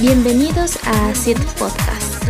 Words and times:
Bienvenidos 0.00 0.78
a 0.86 1.10
Acid 1.10 1.36
Podcast. 1.58 2.24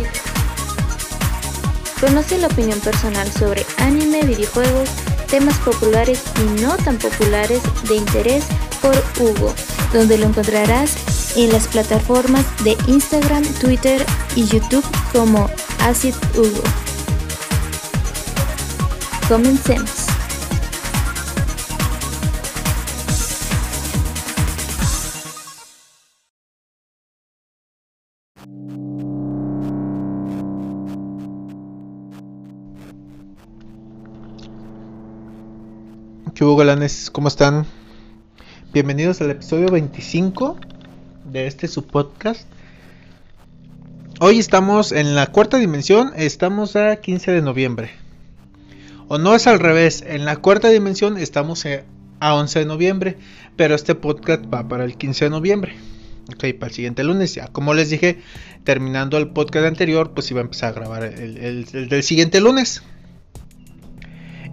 Conoce 2.01 2.37
la 2.37 2.47
opinión 2.47 2.77
personal 2.81 3.31
sobre 3.31 3.65
anime, 3.77 4.23
videojuegos, 4.23 4.89
temas 5.29 5.57
populares 5.59 6.21
y 6.37 6.61
no 6.61 6.75
tan 6.75 6.97
populares 6.97 7.61
de 7.87 7.95
interés 7.95 8.43
por 8.81 8.93
Hugo, 9.17 9.53
donde 9.93 10.17
lo 10.17 10.25
encontrarás 10.25 11.37
en 11.37 11.53
las 11.53 11.69
plataformas 11.69 12.45
de 12.65 12.75
Instagram, 12.87 13.45
Twitter 13.61 14.05
y 14.35 14.45
YouTube 14.47 14.85
como 15.13 15.49
Acid 15.79 16.15
Hugo. 16.35 16.63
Comencemos. 19.29 20.10
¿Qué 36.41 36.45
hubo, 36.45 36.55
galanes? 36.55 37.11
¿Cómo 37.11 37.27
están? 37.27 37.67
Bienvenidos 38.73 39.21
al 39.21 39.29
episodio 39.29 39.67
25 39.67 40.57
de 41.25 41.45
este 41.45 41.67
su 41.67 41.85
podcast. 41.85 42.47
Hoy 44.19 44.39
estamos 44.39 44.91
en 44.91 45.13
la 45.13 45.27
cuarta 45.27 45.57
dimensión, 45.57 46.13
estamos 46.15 46.75
a 46.75 46.95
15 46.95 47.29
de 47.29 47.43
noviembre. 47.43 47.91
O 49.07 49.19
no 49.19 49.35
es 49.35 49.45
al 49.45 49.59
revés, 49.59 50.03
en 50.07 50.25
la 50.25 50.37
cuarta 50.37 50.69
dimensión 50.69 51.19
estamos 51.19 51.63
a 52.19 52.33
11 52.33 52.57
de 52.57 52.65
noviembre, 52.65 53.17
pero 53.55 53.75
este 53.75 53.93
podcast 53.93 54.43
va 54.51 54.67
para 54.67 54.83
el 54.83 54.97
15 54.97 55.25
de 55.25 55.29
noviembre. 55.29 55.75
Ok, 56.33 56.55
para 56.59 56.69
el 56.69 56.73
siguiente 56.73 57.03
lunes, 57.03 57.35
ya 57.35 57.49
como 57.49 57.75
les 57.75 57.91
dije, 57.91 58.19
terminando 58.63 59.19
el 59.19 59.29
podcast 59.29 59.67
anterior, 59.67 60.09
pues 60.15 60.31
iba 60.31 60.39
a 60.39 60.45
empezar 60.45 60.69
a 60.69 60.73
grabar 60.73 61.03
el 61.03 61.65
del 61.65 62.01
siguiente 62.01 62.41
lunes. 62.41 62.81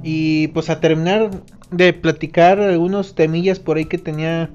Y 0.03 0.49
pues 0.49 0.69
a 0.69 0.81
terminar 0.81 1.31
de 1.71 1.93
platicar 1.93 2.61
algunos 2.61 3.15
temillas 3.15 3.59
por 3.59 3.77
ahí 3.77 3.85
que 3.85 3.99
tenía 3.99 4.51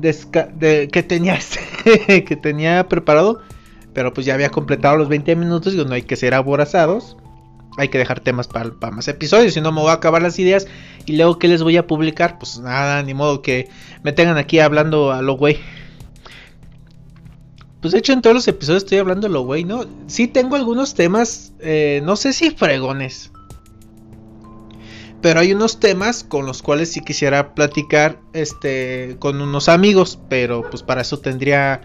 que 0.00 1.04
tenía 1.06 1.38
que 2.06 2.36
tenía 2.36 2.88
preparado, 2.88 3.40
pero 3.92 4.12
pues 4.12 4.26
ya 4.26 4.34
había 4.34 4.50
completado 4.50 4.96
los 4.96 5.08
20 5.08 5.36
minutos 5.36 5.74
y 5.74 5.84
no 5.84 5.94
hay 5.94 6.02
que 6.02 6.16
ser 6.16 6.34
aborazados. 6.34 7.16
Hay 7.78 7.88
que 7.88 7.98
dejar 7.98 8.20
temas 8.20 8.48
para, 8.48 8.70
más 8.90 9.06
episodios, 9.06 9.52
si 9.52 9.60
no 9.60 9.70
me 9.70 9.82
voy 9.82 9.90
a 9.90 9.94
acabar 9.94 10.22
las 10.22 10.38
ideas 10.38 10.66
y 11.04 11.16
luego 11.16 11.38
que 11.38 11.46
les 11.46 11.62
voy 11.62 11.76
a 11.76 11.86
publicar, 11.86 12.38
pues 12.38 12.58
nada, 12.58 13.02
ni 13.02 13.12
modo 13.12 13.42
que 13.42 13.68
me 14.02 14.12
tengan 14.12 14.38
aquí 14.38 14.60
hablando 14.60 15.12
a 15.12 15.20
lo 15.20 15.34
güey. 15.34 15.58
Pues 17.80 17.92
de 17.92 17.98
hecho 17.98 18.14
en 18.14 18.22
todos 18.22 18.34
los 18.34 18.48
episodios 18.48 18.84
estoy 18.84 18.96
hablando 18.98 19.26
a 19.26 19.30
lo 19.30 19.42
güey, 19.42 19.64
¿no? 19.64 19.84
Sí 20.06 20.26
tengo 20.26 20.56
algunos 20.56 20.94
temas, 20.94 21.52
eh, 21.60 22.00
no 22.02 22.16
sé 22.16 22.32
si 22.32 22.50
fregones, 22.50 23.30
pero 25.22 25.40
hay 25.40 25.52
unos 25.52 25.80
temas 25.80 26.24
con 26.24 26.46
los 26.46 26.62
cuales 26.62 26.92
sí 26.92 27.00
quisiera 27.00 27.54
platicar 27.54 28.18
este 28.32 29.16
con 29.18 29.40
unos 29.40 29.68
amigos, 29.68 30.18
pero 30.28 30.68
pues 30.68 30.82
para 30.82 31.00
eso 31.02 31.18
tendría 31.18 31.80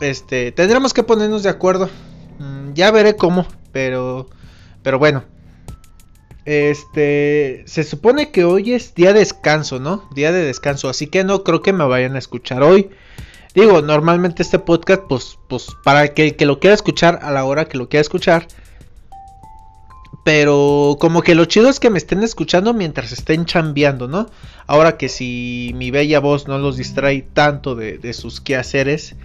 este 0.00 0.52
tendremos 0.52 0.92
que 0.92 1.02
ponernos 1.02 1.42
de 1.42 1.50
acuerdo. 1.50 1.88
Mm, 2.38 2.74
ya 2.74 2.90
veré 2.90 3.16
cómo, 3.16 3.46
pero 3.72 4.28
pero 4.82 4.98
bueno. 4.98 5.24
Este 6.44 7.62
se 7.66 7.84
supone 7.84 8.30
que 8.30 8.44
hoy 8.44 8.74
es 8.74 8.94
día 8.94 9.14
de 9.14 9.20
descanso, 9.20 9.80
¿no? 9.80 10.06
Día 10.14 10.30
de 10.30 10.44
descanso, 10.44 10.90
así 10.90 11.06
que 11.06 11.24
no 11.24 11.42
creo 11.42 11.62
que 11.62 11.72
me 11.72 11.84
vayan 11.84 12.16
a 12.16 12.18
escuchar 12.18 12.62
hoy. 12.62 12.90
Digo, 13.54 13.80
normalmente 13.80 14.42
este 14.42 14.58
podcast 14.58 15.04
pues 15.08 15.38
pues 15.48 15.68
para 15.84 16.08
que, 16.08 16.36
que 16.36 16.44
lo 16.44 16.60
quiera 16.60 16.74
escuchar 16.74 17.20
a 17.22 17.30
la 17.30 17.44
hora 17.44 17.66
que 17.66 17.78
lo 17.78 17.88
quiera 17.88 18.02
escuchar 18.02 18.48
pero 20.24 20.96
como 20.98 21.20
que 21.20 21.34
lo 21.34 21.44
chido 21.44 21.68
es 21.68 21.78
que 21.78 21.90
me 21.90 21.98
estén 21.98 22.22
escuchando 22.22 22.72
mientras 22.72 23.12
estén 23.12 23.44
chambeando, 23.44 24.08
¿no? 24.08 24.30
Ahora 24.66 24.96
que 24.96 25.10
si 25.10 25.72
mi 25.74 25.90
bella 25.90 26.18
voz 26.18 26.48
no 26.48 26.58
los 26.58 26.78
distrae 26.78 27.20
tanto 27.20 27.74
de, 27.74 28.12
sus 28.14 28.40
quehaceres, 28.40 29.16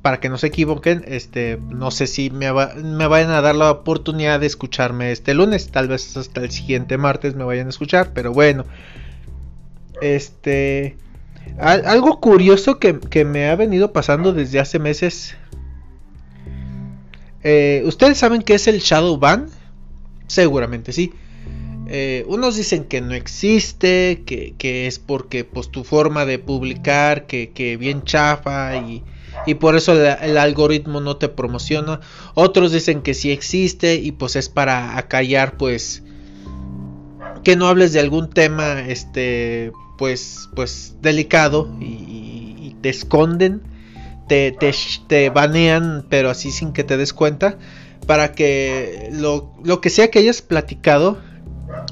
para 0.00 0.18
que 0.18 0.30
no 0.30 0.38
se 0.38 0.46
equivoquen, 0.46 1.04
este, 1.06 1.58
no 1.68 1.90
sé 1.90 2.06
si 2.06 2.30
me, 2.30 2.50
me, 2.52 3.06
vayan 3.06 3.30
a 3.32 3.42
dar 3.42 3.54
la 3.54 3.70
oportunidad 3.70 4.40
de 4.40 4.46
escucharme 4.46 5.12
este 5.12 5.34
lunes, 5.34 5.70
tal 5.70 5.88
vez 5.88 6.16
hasta 6.16 6.40
el 6.40 6.50
siguiente 6.50 6.96
martes 6.96 7.34
me 7.34 7.44
vayan 7.44 7.66
a 7.66 7.70
escuchar, 7.70 8.12
pero 8.14 8.32
bueno. 8.32 8.64
Este, 10.00 10.96
algo 11.58 12.18
curioso 12.18 12.78
que, 12.78 12.98
que 12.98 13.26
me 13.26 13.50
ha 13.50 13.56
venido 13.56 13.92
pasando 13.92 14.32
desde 14.32 14.58
hace 14.58 14.78
meses. 14.78 15.36
Eh, 17.42 17.82
¿Ustedes 17.84 18.16
saben 18.16 18.40
qué 18.40 18.54
es 18.54 18.68
el 18.68 18.78
Shadow 18.78 19.18
Ban? 19.18 19.57
Seguramente 20.28 20.92
sí. 20.92 21.12
Eh, 21.90 22.24
unos 22.28 22.56
dicen 22.56 22.84
que 22.84 23.00
no 23.00 23.14
existe, 23.14 24.22
que, 24.26 24.86
es 24.86 24.98
porque 24.98 25.44
pues 25.44 25.70
tu 25.70 25.84
forma 25.84 26.26
de 26.26 26.38
publicar, 26.38 27.26
que, 27.26 27.76
bien 27.80 28.04
chafa 28.04 28.76
y, 28.76 29.02
y 29.46 29.54
por 29.54 29.74
eso 29.74 29.94
el, 29.94 30.36
algoritmo 30.36 31.00
no 31.00 31.16
te 31.16 31.28
promociona. 31.28 32.00
Otros 32.34 32.72
dicen 32.72 33.00
que 33.00 33.14
sí 33.14 33.30
existe 33.30 33.94
y 33.94 34.12
pues 34.12 34.36
es 34.36 34.50
para 34.50 34.98
acallar 34.98 35.56
pues 35.56 36.02
que 37.42 37.56
no 37.56 37.66
hables 37.66 37.94
de 37.94 38.00
algún 38.00 38.28
tema 38.28 38.80
este 38.86 39.72
pues 39.96 40.50
pues 40.54 40.96
delicado 41.00 41.74
y, 41.80 42.76
te 42.82 42.90
esconden, 42.90 43.60
te, 44.28 44.52
te, 44.52 44.72
te 45.08 45.30
banean 45.30 46.06
pero 46.08 46.30
así 46.30 46.52
sin 46.52 46.72
que 46.72 46.84
te 46.84 46.96
des 46.96 47.12
cuenta 47.12 47.58
para 48.08 48.32
que 48.32 49.10
lo, 49.12 49.52
que 49.82 49.90
sea 49.90 50.10
que 50.10 50.20
hayas 50.20 50.40
platicado 50.40 51.18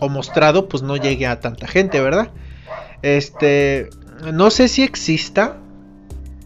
o 0.00 0.08
mostrado 0.08 0.66
pues 0.66 0.82
no 0.82 0.96
llegue 0.96 1.26
a 1.26 1.40
tanta 1.40 1.68
gente, 1.68 2.00
¿verdad? 2.00 2.30
Este, 3.02 3.90
no 4.32 4.48
sé 4.50 4.68
si 4.68 4.82
exista, 4.82 5.58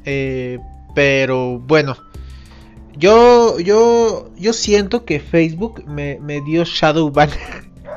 eh, 0.05 0.59
pero 0.97 1.61
bueno, 1.61 1.97
yo, 2.97 3.61
yo, 3.61 4.33
yo 4.37 4.53
siento 4.53 5.05
que 5.05 5.21
Facebook 5.21 5.85
me, 5.87 6.19
me 6.19 6.41
dio 6.41 6.65
shadow 6.65 7.09
ban, 7.13 7.31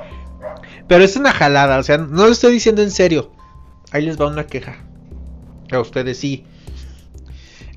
pero 0.88 1.04
es 1.04 1.16
una 1.16 1.32
jalada, 1.32 1.80
o 1.80 1.84
sea, 1.84 1.98
no 1.98 2.28
lo 2.28 2.32
estoy 2.32 2.54
diciendo 2.54 2.84
en 2.84 2.92
serio. 2.92 3.32
Ahí 3.92 4.04
les 4.04 4.22
va 4.22 4.28
una 4.28 4.46
queja. 4.46 4.78
A 5.72 5.80
ustedes 5.80 6.20
sí. 6.20 6.46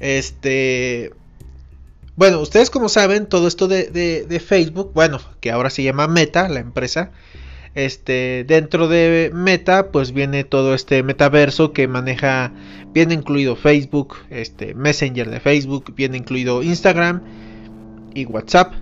Este, 0.00 1.14
bueno, 2.16 2.40
ustedes 2.40 2.70
como 2.70 2.88
saben, 2.88 3.26
todo 3.26 3.46
esto 3.46 3.68
de, 3.68 4.42
Facebook, 4.44 4.92
bueno, 4.94 5.20
que 5.40 5.50
ahora 5.50 5.68
se 5.68 5.82
llama 5.82 6.08
Meta, 6.08 6.48
la 6.48 6.60
empresa, 6.60 7.12
este, 7.74 8.44
dentro 8.48 8.88
de 8.88 9.30
Meta, 9.34 9.90
pues 9.92 10.12
viene 10.12 10.42
todo 10.42 10.74
este 10.74 11.02
metaverso 11.02 11.74
que 11.74 11.88
maneja, 11.88 12.52
viene 12.94 13.12
incluido 13.12 13.54
Facebook, 13.54 14.16
este, 14.30 14.74
Messenger 14.74 15.28
de 15.28 15.40
Facebook, 15.40 15.94
viene 15.94 16.16
incluido 16.16 16.62
Instagram 16.62 17.22
y 18.14 18.24
WhatsApp. 18.24 18.72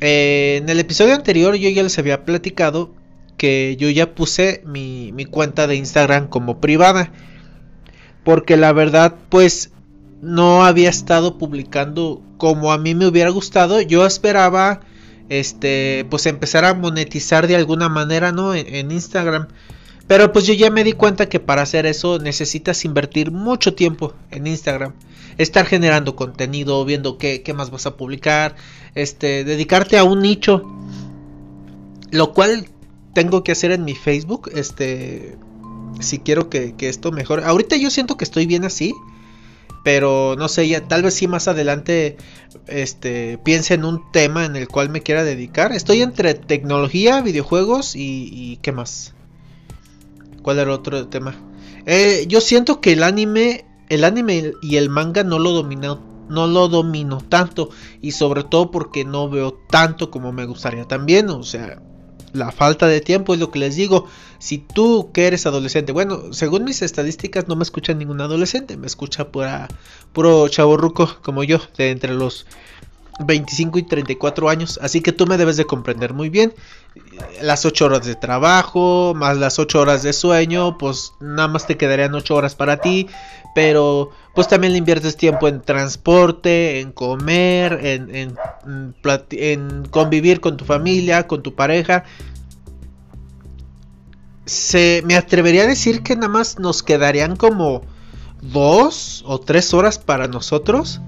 Eh, 0.00 0.58
en 0.62 0.68
el 0.68 0.78
episodio 0.78 1.14
anterior 1.14 1.56
yo 1.56 1.70
ya 1.70 1.82
les 1.82 1.98
había 1.98 2.24
platicado 2.24 2.94
que 3.38 3.76
yo 3.78 3.88
ya 3.88 4.14
puse 4.14 4.62
mi, 4.66 5.10
mi 5.12 5.24
cuenta 5.24 5.66
de 5.66 5.76
Instagram 5.76 6.28
como 6.28 6.60
privada. 6.60 7.10
Porque 8.24 8.58
la 8.58 8.74
verdad, 8.74 9.14
pues 9.30 9.72
no 10.20 10.64
había 10.64 10.90
estado 10.90 11.38
publicando 11.38 12.22
como 12.36 12.72
a 12.72 12.78
mí 12.78 12.94
me 12.94 13.06
hubiera 13.06 13.30
gustado. 13.30 13.80
Yo 13.80 14.06
esperaba 14.06 14.80
este 15.28 16.06
pues 16.08 16.26
empezar 16.26 16.64
a 16.64 16.74
monetizar 16.74 17.46
de 17.46 17.56
alguna 17.56 17.88
manera, 17.88 18.32
¿no? 18.32 18.54
En, 18.54 18.90
Instagram. 18.90 19.48
Pero 20.06 20.32
pues 20.32 20.46
yo 20.46 20.54
ya 20.54 20.70
me 20.70 20.84
di 20.84 20.92
cuenta 20.92 21.28
que 21.28 21.38
para 21.38 21.62
hacer 21.62 21.84
eso 21.84 22.18
necesitas 22.18 22.84
invertir 22.84 23.30
mucho 23.30 23.74
tiempo 23.74 24.14
en 24.30 24.46
Instagram. 24.46 24.94
Estar 25.36 25.66
generando 25.66 26.16
contenido, 26.16 26.84
viendo 26.84 27.18
qué, 27.18 27.42
qué 27.42 27.52
más 27.52 27.70
vas 27.70 27.86
a 27.86 27.96
publicar, 27.96 28.56
este, 28.94 29.44
dedicarte 29.44 29.98
a 29.98 30.04
un 30.04 30.22
nicho. 30.22 30.64
Lo 32.10 32.32
cual 32.32 32.68
tengo 33.12 33.44
que 33.44 33.52
hacer 33.52 33.70
en 33.70 33.84
mi 33.84 33.94
Facebook, 33.94 34.50
este, 34.54 35.36
si 36.00 36.18
quiero 36.20 36.48
que, 36.48 36.74
que 36.74 36.88
esto 36.88 37.12
mejore. 37.12 37.44
Ahorita 37.44 37.76
yo 37.76 37.90
siento 37.90 38.16
que 38.16 38.24
estoy 38.24 38.46
bien 38.46 38.64
así 38.64 38.94
pero 39.84 40.34
no 40.36 40.48
sé, 40.48 40.68
ya 40.68 40.86
tal 40.86 41.02
vez 41.02 41.14
sí 41.14 41.28
más 41.28 41.48
adelante 41.48 42.16
este 42.66 43.38
piense 43.38 43.74
en 43.74 43.84
un 43.84 44.10
tema 44.12 44.44
en 44.44 44.56
el 44.56 44.68
cual 44.68 44.90
me 44.90 45.02
quiera 45.02 45.24
dedicar. 45.24 45.72
Estoy 45.72 46.02
entre 46.02 46.34
tecnología, 46.34 47.20
videojuegos 47.22 47.94
y, 47.94 48.58
qué 48.62 48.72
más. 48.72 49.14
¿Cuál 50.42 50.58
era 50.58 50.72
otro 50.72 51.08
tema? 51.08 51.34
Eh, 51.86 52.26
yo 52.28 52.40
siento 52.40 52.80
que 52.80 52.92
el 52.92 53.02
anime, 53.02 53.64
el 53.88 54.04
anime 54.04 54.52
y 54.62 54.76
el 54.76 54.90
manga 54.90 55.24
no 55.24 55.38
lo 55.38 55.52
domino, 55.52 56.00
no 56.28 56.46
lo 56.46 56.68
domino 56.68 57.18
tanto 57.28 57.70
y 58.00 58.12
sobre 58.12 58.44
todo 58.44 58.70
porque 58.70 59.04
no 59.04 59.28
veo 59.28 59.52
tanto 59.70 60.10
como 60.10 60.32
me 60.32 60.46
gustaría 60.46 60.84
también, 60.84 61.30
o 61.30 61.42
sea, 61.42 61.82
la 62.32 62.52
falta 62.52 62.86
de 62.86 63.00
tiempo 63.00 63.34
es 63.34 63.40
lo 63.40 63.50
que 63.50 63.58
les 63.58 63.76
digo. 63.76 64.06
Si 64.38 64.58
tú 64.58 65.10
que 65.12 65.26
eres 65.26 65.46
adolescente, 65.46 65.92
bueno, 65.92 66.32
según 66.32 66.64
mis 66.64 66.82
estadísticas 66.82 67.48
no 67.48 67.56
me 67.56 67.62
escucha 67.62 67.94
ningún 67.94 68.20
adolescente, 68.20 68.76
me 68.76 68.86
escucha 68.86 69.28
pura, 69.28 69.68
puro 70.12 70.48
chaborruco 70.48 71.18
como 71.22 71.44
yo, 71.44 71.58
de 71.76 71.90
entre 71.90 72.14
los 72.14 72.46
25 73.20 73.80
y 73.80 73.82
34 73.82 74.48
años, 74.48 74.78
así 74.80 75.00
que 75.00 75.12
tú 75.12 75.26
me 75.26 75.36
debes 75.36 75.56
de 75.56 75.64
comprender 75.64 76.14
muy 76.14 76.28
bien. 76.28 76.54
Las 77.42 77.64
8 77.64 77.86
horas 77.86 78.06
de 78.06 78.14
trabajo, 78.14 79.12
más 79.16 79.36
las 79.36 79.58
8 79.58 79.80
horas 79.80 80.02
de 80.02 80.12
sueño, 80.12 80.78
pues 80.78 81.12
nada 81.20 81.48
más 81.48 81.66
te 81.66 81.76
quedarían 81.76 82.14
8 82.14 82.34
horas 82.34 82.54
para 82.54 82.78
ti, 82.80 83.08
pero 83.54 84.10
pues 84.38 84.46
también 84.46 84.72
le 84.72 84.78
inviertes 84.78 85.16
tiempo 85.16 85.48
en 85.48 85.60
transporte, 85.60 86.78
en 86.78 86.92
comer, 86.92 87.80
en, 87.82 88.14
en, 88.14 88.36
en 89.32 89.84
convivir 89.86 90.40
con 90.40 90.56
tu 90.56 90.64
familia, 90.64 91.26
con 91.26 91.42
tu 91.42 91.56
pareja. 91.56 92.04
Se, 94.44 95.02
me 95.04 95.16
atrevería 95.16 95.64
a 95.64 95.66
decir 95.66 96.04
que 96.04 96.14
nada 96.14 96.28
más 96.28 96.60
nos 96.60 96.84
quedarían 96.84 97.34
como 97.34 97.82
2 98.42 99.24
o 99.26 99.40
3 99.40 99.74
horas 99.74 99.98
para 99.98 100.28
nosotros 100.28 101.00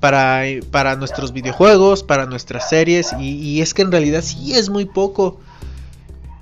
para, 0.00 0.44
para 0.70 0.96
nuestros 0.96 1.34
videojuegos, 1.34 2.02
para 2.02 2.24
nuestras 2.24 2.70
series, 2.70 3.12
y, 3.20 3.60
es 3.60 3.74
que 3.74 3.82
en 3.82 3.92
realidad 3.92 4.22
sí 4.22 4.54
es 4.54 4.70
muy 4.70 4.86
poco. 4.86 5.38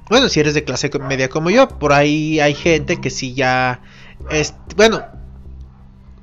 Bueno, 0.08 0.28
si 0.28 0.38
eres 0.38 0.54
de 0.54 0.62
clase 0.62 0.88
media 1.00 1.28
como 1.28 1.50
yo, 1.50 1.66
por 1.66 1.92
ahí 1.92 2.38
hay 2.38 2.54
gente 2.54 3.00
que 3.00 3.10
sí 3.10 3.34
ya... 3.34 3.80
Es, 4.30 4.54
bueno, 4.76 5.17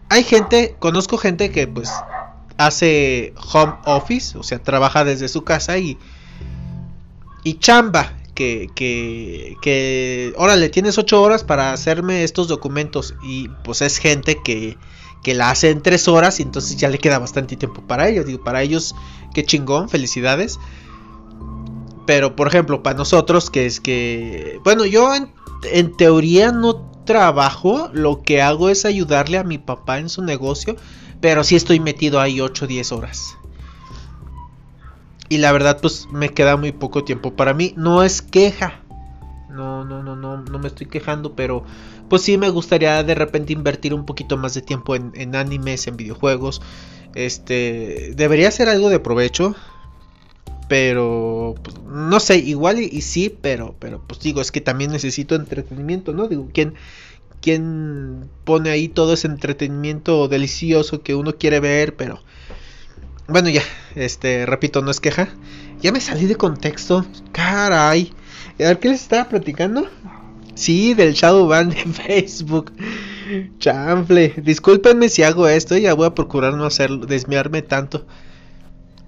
hay 0.09 0.23
gente, 0.23 0.75
conozco 0.79 1.17
gente 1.17 1.51
que 1.51 1.67
pues 1.67 1.91
hace 2.57 3.33
home 3.53 3.73
office, 3.85 4.37
o 4.37 4.43
sea, 4.43 4.59
trabaja 4.59 5.03
desde 5.03 5.27
su 5.27 5.43
casa 5.43 5.77
y... 5.77 5.97
Y 7.43 7.59
chamba, 7.59 8.11
que, 8.33 8.69
que, 8.75 9.55
que, 9.61 10.33
órale, 10.37 10.69
tienes 10.69 10.97
8 10.97 11.21
horas 11.21 11.43
para 11.43 11.73
hacerme 11.73 12.23
estos 12.23 12.47
documentos. 12.47 13.15
Y 13.23 13.49
pues 13.63 13.83
es 13.83 13.97
gente 13.99 14.41
que, 14.43 14.77
que 15.23 15.33
la 15.33 15.49
hace 15.49 15.71
en 15.71 15.81
tres 15.81 16.07
horas 16.07 16.39
y 16.39 16.43
entonces 16.43 16.77
ya 16.77 16.89
le 16.89 16.99
queda 16.99 17.17
bastante 17.17 17.55
tiempo 17.55 17.81
para 17.81 18.07
ellos. 18.09 18.25
Digo, 18.25 18.43
para 18.43 18.61
ellos, 18.61 18.93
qué 19.33 19.43
chingón, 19.43 19.89
felicidades. 19.89 20.59
Pero, 22.05 22.35
por 22.35 22.47
ejemplo, 22.47 22.83
para 22.83 22.97
nosotros, 22.97 23.49
que 23.49 23.65
es 23.65 23.79
que, 23.79 24.59
bueno, 24.63 24.85
yo 24.85 25.11
en, 25.15 25.97
teoría 25.97 26.51
no 26.51 26.91
trabajo, 27.05 27.89
lo 27.93 28.23
que 28.23 28.41
hago 28.41 28.69
es 28.69 28.85
ayudarle 28.85 29.37
a 29.37 29.43
mi 29.43 29.57
papá 29.57 29.99
en 29.99 30.09
su 30.09 30.21
negocio, 30.21 30.75
pero 31.21 31.43
sí 31.43 31.55
estoy 31.55 31.79
metido 31.79 32.19
ahí 32.19 32.41
8 32.41 32.65
o 32.65 32.67
10 32.67 32.91
horas. 32.91 33.37
Y 35.29 35.37
la 35.37 35.51
verdad, 35.51 35.79
pues 35.81 36.07
me 36.11 36.29
queda 36.29 36.55
muy 36.57 36.71
poco 36.71 37.03
tiempo 37.03 37.33
para 37.35 37.53
mí. 37.53 37.73
No 37.77 38.03
es 38.03 38.21
queja. 38.21 38.81
No, 39.49 39.85
no, 39.85 40.03
no, 40.03 40.15
no, 40.15 40.37
no 40.37 40.59
me 40.59 40.67
estoy 40.67 40.87
quejando, 40.87 41.33
pero 41.35 41.63
pues 42.09 42.23
sí 42.23 42.37
me 42.37 42.49
gustaría 42.49 43.01
de 43.03 43.15
repente 43.15 43.53
invertir 43.53 43.93
un 43.93 44.05
poquito 44.05 44.37
más 44.37 44.53
de 44.53 44.61
tiempo 44.61 44.95
en, 44.95 45.35
animes, 45.35 45.87
en 45.87 45.97
videojuegos. 45.97 46.61
Este, 47.15 48.11
debería 48.15 48.51
ser 48.51 48.69
algo 48.69 48.89
de 48.89 48.99
provecho. 48.99 49.55
Pero, 50.67 51.55
pues, 51.61 51.77
no 51.83 52.19
sé, 52.19 52.37
igual 52.37 52.79
y, 52.79 53.01
sí, 53.01 53.35
pero, 53.41 53.75
pero 53.79 54.01
pues 54.05 54.19
digo, 54.21 54.41
es 54.41 54.51
que 54.51 54.61
también 54.61 54.91
necesito 54.91 55.35
entretenimiento, 55.35 56.13
¿no? 56.13 56.27
Digo, 56.27 56.49
¿quién, 56.53 56.73
¿quién 57.41 58.29
pone 58.43 58.71
ahí 58.71 58.87
todo 58.87 59.13
ese 59.13 59.27
entretenimiento 59.27 60.27
delicioso 60.27 61.01
que 61.01 61.15
uno 61.15 61.35
quiere 61.37 61.59
ver? 61.59 61.95
Pero, 61.95 62.19
bueno, 63.27 63.49
ya, 63.49 63.61
este, 63.95 64.45
repito, 64.45 64.81
no 64.81 64.91
es 64.91 64.99
queja. 64.99 65.29
Ya 65.81 65.91
me 65.91 66.01
salí 66.01 66.25
de 66.25 66.35
contexto, 66.35 67.05
caray. 67.31 68.13
A 68.59 68.63
ver, 68.63 68.79
¿qué 68.79 68.89
les 68.89 69.01
estaba 69.01 69.29
platicando? 69.29 69.87
Sí, 70.55 70.93
del 70.93 71.13
Shadowban 71.13 71.69
de 71.69 71.75
Facebook. 71.85 72.71
Chanfle. 73.59 74.33
Discúlpenme 74.37 75.09
si 75.09 75.23
hago 75.23 75.47
esto. 75.47 75.77
Ya 75.77 75.93
voy 75.93 76.07
a 76.07 76.15
procurar 76.15 76.53
no 76.53 76.65
hacerlo, 76.65 77.05
desviarme 77.05 77.61
tanto. 77.61 78.05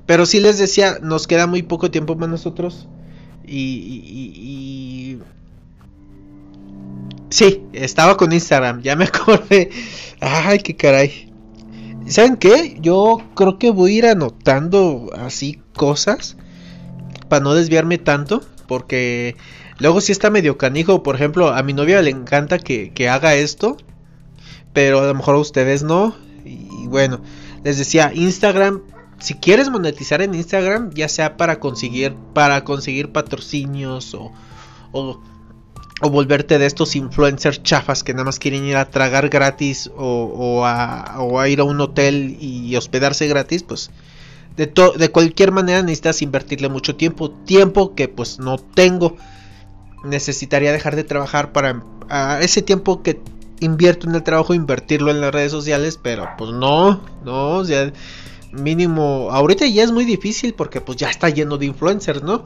Pero 0.07 0.25
sí 0.25 0.39
les 0.39 0.57
decía, 0.57 0.97
nos 1.01 1.27
queda 1.27 1.45
muy 1.45 1.61
poco 1.61 1.91
tiempo 1.91 2.17
para 2.17 2.31
nosotros. 2.31 2.87
Y, 3.45 3.55
y, 3.55 5.19
Sí, 7.29 7.61
estaba 7.73 8.17
con 8.17 8.33
Instagram. 8.33 8.81
Ya 8.81 8.95
me 8.95 9.05
acordé. 9.05 9.69
Ay, 10.19 10.59
qué 10.59 10.75
caray. 10.75 11.31
¿Saben 12.07 12.37
qué? 12.37 12.77
Yo 12.81 13.21
creo 13.35 13.59
que 13.59 13.69
voy 13.69 13.91
a 13.91 13.97
ir 13.97 14.05
anotando 14.07 15.11
así 15.15 15.61
cosas. 15.75 16.37
Para 17.29 17.43
no 17.43 17.53
desviarme 17.53 17.99
tanto. 17.99 18.41
Porque 18.67 19.35
Luego 19.79 20.01
si 20.01 20.11
está 20.11 20.29
medio 20.29 20.57
canijo, 20.57 21.03
por 21.03 21.15
ejemplo, 21.15 21.49
a 21.49 21.61
mi 21.61 21.73
novia 21.73 22.01
le 22.01 22.09
encanta 22.09 22.57
que, 22.57 23.09
haga 23.09 23.35
esto, 23.35 23.77
pero 24.73 25.01
a 25.01 25.05
lo 25.05 25.13
mejor 25.13 25.35
a 25.35 25.39
ustedes 25.39 25.83
no. 25.83 26.15
Y 26.45 26.87
bueno, 26.87 27.21
les 27.63 27.77
decía, 27.77 28.11
Instagram, 28.13 28.81
si 29.19 29.33
quieres 29.35 29.69
monetizar 29.69 30.21
en 30.21 30.35
Instagram, 30.35 30.91
ya 30.93 31.07
sea 31.09 31.37
para 31.37 31.59
conseguir, 31.59 32.15
para 32.33 32.63
conseguir 32.63 33.11
patrocinios 33.11 34.13
o, 34.13 34.31
o, 34.91 35.19
volverte 36.01 36.59
de 36.59 36.65
estos 36.67 36.95
influencers 36.95 37.63
chafas 37.63 38.03
que 38.03 38.13
nada 38.13 38.25
más 38.25 38.37
quieren 38.37 38.65
ir 38.65 38.77
a 38.77 38.89
tragar 38.89 39.29
gratis 39.29 39.89
o, 39.97 40.63
a, 40.65 41.15
o 41.19 41.39
a 41.39 41.49
ir 41.49 41.59
a 41.59 41.63
un 41.63 41.81
hotel 41.81 42.37
y 42.39 42.75
hospedarse 42.75 43.27
gratis, 43.27 43.63
pues 43.63 43.89
de, 44.57 44.71
de 44.97 45.09
cualquier 45.09 45.51
manera 45.51 45.81
necesitas 45.81 46.21
invertirle 46.21 46.67
mucho 46.69 46.95
tiempo, 46.95 47.31
tiempo 47.31 47.95
que 47.95 48.07
pues 48.07 48.39
no 48.39 48.57
tengo. 48.57 49.15
Necesitaría 50.03 50.71
dejar 50.71 50.95
de 50.95 51.03
trabajar 51.03 51.51
para 51.51 51.83
ese 52.41 52.61
tiempo 52.61 53.01
que 53.03 53.19
invierto 53.59 54.07
en 54.07 54.15
el 54.15 54.23
trabajo 54.23 54.53
invertirlo 54.53 55.11
en 55.11 55.21
las 55.21 55.33
redes 55.33 55.51
sociales, 55.51 55.99
pero 56.01 56.27
pues 56.37 56.51
no, 56.51 57.01
no, 57.23 57.63
ya 57.63 57.91
mínimo 58.51 59.29
ahorita 59.31 59.65
ya 59.67 59.83
es 59.83 59.91
muy 59.91 60.05
difícil 60.05 60.53
porque 60.53 60.81
pues 60.81 60.97
ya 60.97 61.09
está 61.09 61.29
lleno 61.29 61.57
de 61.57 61.65
influencers, 61.65 62.23
¿no? 62.23 62.45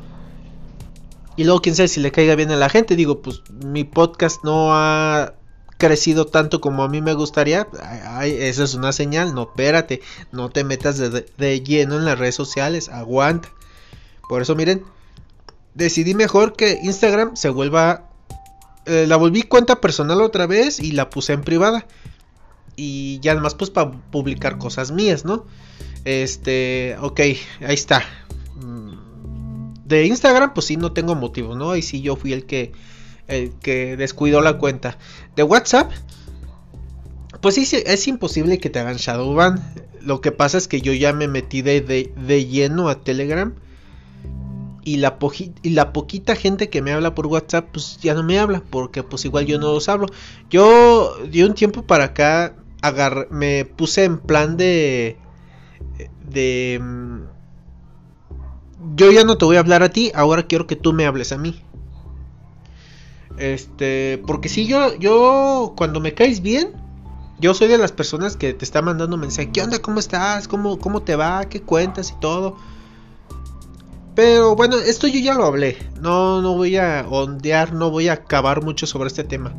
Y 1.36 1.44
luego 1.44 1.62
quién 1.62 1.76
sabe 1.76 1.88
si 1.88 2.02
le 2.02 2.12
caiga 2.12 2.36
bien 2.36 2.52
a 2.52 2.58
la 2.58 2.70
gente, 2.70 2.96
digo, 2.96 3.22
pues 3.22 3.42
mi 3.64 3.84
podcast 3.84 4.44
no 4.44 4.74
ha 4.74 5.34
crecido 5.78 6.26
tanto 6.26 6.62
como 6.62 6.84
a 6.84 6.90
mí 6.90 7.02
me 7.02 7.14
gustaría, 7.14 7.68
esa 8.24 8.64
es 8.64 8.74
una 8.76 8.92
señal, 8.92 9.34
no, 9.34 9.44
espérate, 9.44 10.02
no 10.32 10.50
te 10.50 10.64
metas 10.64 10.98
de 11.00 11.62
lleno 11.62 11.96
en 11.96 12.06
las 12.06 12.20
redes 12.20 12.36
sociales, 12.36 12.90
aguanta. 12.90 13.50
Por 14.30 14.42
eso 14.42 14.56
miren, 14.56 14.86
decidí 15.74 16.14
mejor 16.14 16.54
que 16.54 16.80
Instagram 16.84 17.36
se 17.36 17.50
vuelva... 17.50 18.08
Eh, 18.86 19.06
la 19.08 19.16
volví 19.16 19.44
cuenta 19.44 19.80
personal 19.80 20.22
otra 20.22 20.48
vez 20.48 20.80
y 20.80 20.94
la 20.94 21.10
puse 21.10 21.34
en 21.34 21.42
privada. 21.42 21.86
Y 22.76 23.20
ya 23.20 23.34
además 23.34 23.56
pues 23.56 23.70
para 23.70 23.92
publicar 23.92 24.58
cosas 24.58 24.92
mías, 24.92 25.26
¿no? 25.26 25.46
Este, 26.06 26.96
ok, 27.00 27.20
ahí 27.20 27.38
está. 27.70 28.04
Mm, 28.56 29.74
de 29.86 30.06
Instagram 30.06 30.54
pues 30.54 30.68
sí 30.68 30.78
no 30.78 30.92
tengo 30.94 31.16
motivo, 31.16 31.56
¿no? 31.56 31.76
Y 31.76 31.82
sí 31.82 32.02
yo 32.02 32.16
fui 32.16 32.34
el 32.34 32.46
que, 32.46 32.72
el 33.28 33.52
que 33.52 33.98
descuidó 33.98 34.42
la 34.42 34.58
cuenta. 34.58 34.98
De 35.36 35.44
WhatsApp, 35.44 35.92
pues 37.42 37.56
sí, 37.56 37.68
es 37.86 38.08
imposible 38.08 38.60
que 38.60 38.70
te 38.70 38.80
hagan 38.80 38.98
Shadowban. 38.98 39.62
Lo 40.02 40.22
que 40.22 40.32
pasa 40.32 40.58
es 40.58 40.68
que 40.68 40.82
yo 40.82 40.94
ya 40.94 41.14
me 41.14 41.28
metí 41.28 41.62
de, 41.62 41.82
de 41.82 42.46
lleno 42.46 42.90
a 42.90 43.02
Telegram 43.02 43.54
y 44.84 44.98
la, 44.98 45.18
y 45.62 45.70
la 45.72 45.94
poquita 45.94 46.36
gente 46.36 46.70
que 46.70 46.82
me 46.82 46.92
habla 46.92 47.14
por 47.14 47.28
WhatsApp, 47.28 47.70
pues 47.72 48.00
ya 48.02 48.14
no 48.14 48.24
me 48.24 48.40
habla, 48.40 48.64
porque 48.70 49.04
pues 49.04 49.26
igual 49.26 49.46
yo 49.46 49.60
no 49.60 49.74
los 49.74 49.88
hablo. 49.90 50.08
Yo 50.50 51.16
de 51.26 51.46
un 51.46 51.54
tiempo 51.54 51.84
para 51.84 52.06
acá 52.06 52.56
me 53.30 53.66
puse 53.66 54.04
en 54.04 54.20
plan 54.20 54.58
de... 54.58 55.18
de... 56.28 56.80
Mm, 56.82 57.22
yo 58.96 59.12
ya 59.12 59.24
no 59.24 59.38
te 59.38 59.46
voy 59.46 59.58
a 59.58 59.60
hablar 59.60 59.84
a 59.84 59.90
ti, 59.90 60.12
ahora 60.16 60.44
quiero 60.44 60.68
que 60.68 60.76
tú 60.76 60.94
me 60.94 61.06
hables 61.06 61.32
a 61.32 61.38
mí. 61.38 61.62
Este, 63.38 64.22
porque 64.26 64.50
si 64.50 64.68
yo, 64.68 64.96
yo, 64.98 65.74
cuando 65.78 66.00
me 66.00 66.14
caes 66.14 66.42
bien, 66.42 66.74
yo 67.40 67.54
soy 67.54 67.68
de 67.68 67.78
las 67.78 67.92
personas 67.92 68.38
que 68.38 68.54
te 68.54 68.66
está 68.66 68.82
mandando 68.82 69.18
mensaje, 69.18 69.52
¿qué 69.52 69.62
onda? 69.62 69.80
¿Cómo 69.80 70.00
estás? 70.00 70.48
¿Cómo, 70.48 70.78
cómo 70.80 71.02
te 71.02 71.16
va? 71.16 71.46
¿Qué 71.46 71.62
cuentas 71.62 72.12
y 72.12 72.20
todo? 72.20 72.58
Pero 74.16 74.56
bueno, 74.56 74.78
esto 74.78 75.08
yo 75.08 75.20
ya 75.20 75.34
lo 75.34 75.46
hablé. 75.46 75.78
No, 76.00 76.42
no 76.42 76.54
voy 76.56 76.78
a 76.78 77.06
ondear, 77.10 77.74
no 77.74 77.90
voy 77.90 78.10
a 78.10 78.14
acabar 78.14 78.64
mucho 78.64 78.86
sobre 78.86 79.08
este 79.08 79.24
tema. 79.24 79.54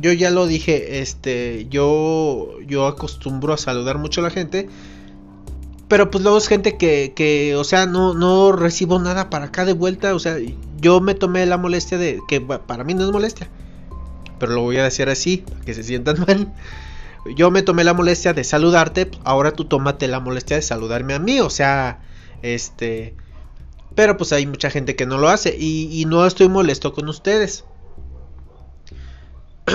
Yo 0.00 0.12
ya 0.12 0.30
lo 0.30 0.46
dije, 0.46 1.00
este, 1.00 1.66
yo, 1.70 2.60
yo 2.66 2.86
acostumbro 2.86 3.54
a 3.54 3.58
saludar 3.58 3.98
mucho 3.98 4.20
a 4.20 4.24
la 4.24 4.30
gente. 4.30 4.68
Pero 5.88 6.10
pues 6.10 6.22
luego 6.22 6.36
es 6.36 6.48
gente 6.48 6.76
que, 6.76 7.14
que 7.16 7.56
o 7.56 7.64
sea, 7.64 7.86
no, 7.86 8.12
no 8.12 8.52
recibo 8.52 8.98
nada 8.98 9.30
para 9.30 9.46
acá 9.46 9.64
de 9.64 9.72
vuelta. 9.72 10.14
O 10.14 10.18
sea, 10.18 10.36
yo 10.80 11.00
me 11.00 11.14
tomé 11.14 11.46
la 11.46 11.56
molestia 11.56 11.96
de, 11.98 12.20
que 12.28 12.40
para 12.40 12.84
mí 12.84 12.94
no 12.94 13.04
es 13.04 13.10
molestia. 13.10 13.48
Pero 14.38 14.52
lo 14.52 14.62
voy 14.62 14.76
a 14.76 14.84
decir 14.84 15.08
así, 15.08 15.44
que 15.64 15.74
se 15.74 15.82
sientan 15.82 16.20
mal. 16.26 16.52
Yo 17.34 17.50
me 17.50 17.62
tomé 17.62 17.84
la 17.84 17.94
molestia 17.94 18.32
de 18.32 18.44
saludarte, 18.44 19.10
ahora 19.24 19.52
tú 19.52 19.64
tómate 19.64 20.08
la 20.08 20.20
molestia 20.20 20.56
de 20.56 20.62
saludarme 20.62 21.14
a 21.14 21.18
mí. 21.18 21.40
O 21.40 21.50
sea, 21.50 22.00
este 22.42 23.14
Pero 23.94 24.16
pues 24.16 24.32
hay 24.32 24.46
mucha 24.46 24.70
gente 24.70 24.94
que 24.94 25.06
no 25.06 25.18
lo 25.18 25.28
hace 25.28 25.56
y, 25.58 26.04
no 26.06 26.26
estoy 26.26 26.48
molesto 26.48 26.92
con 26.92 27.08
ustedes. 27.08 27.64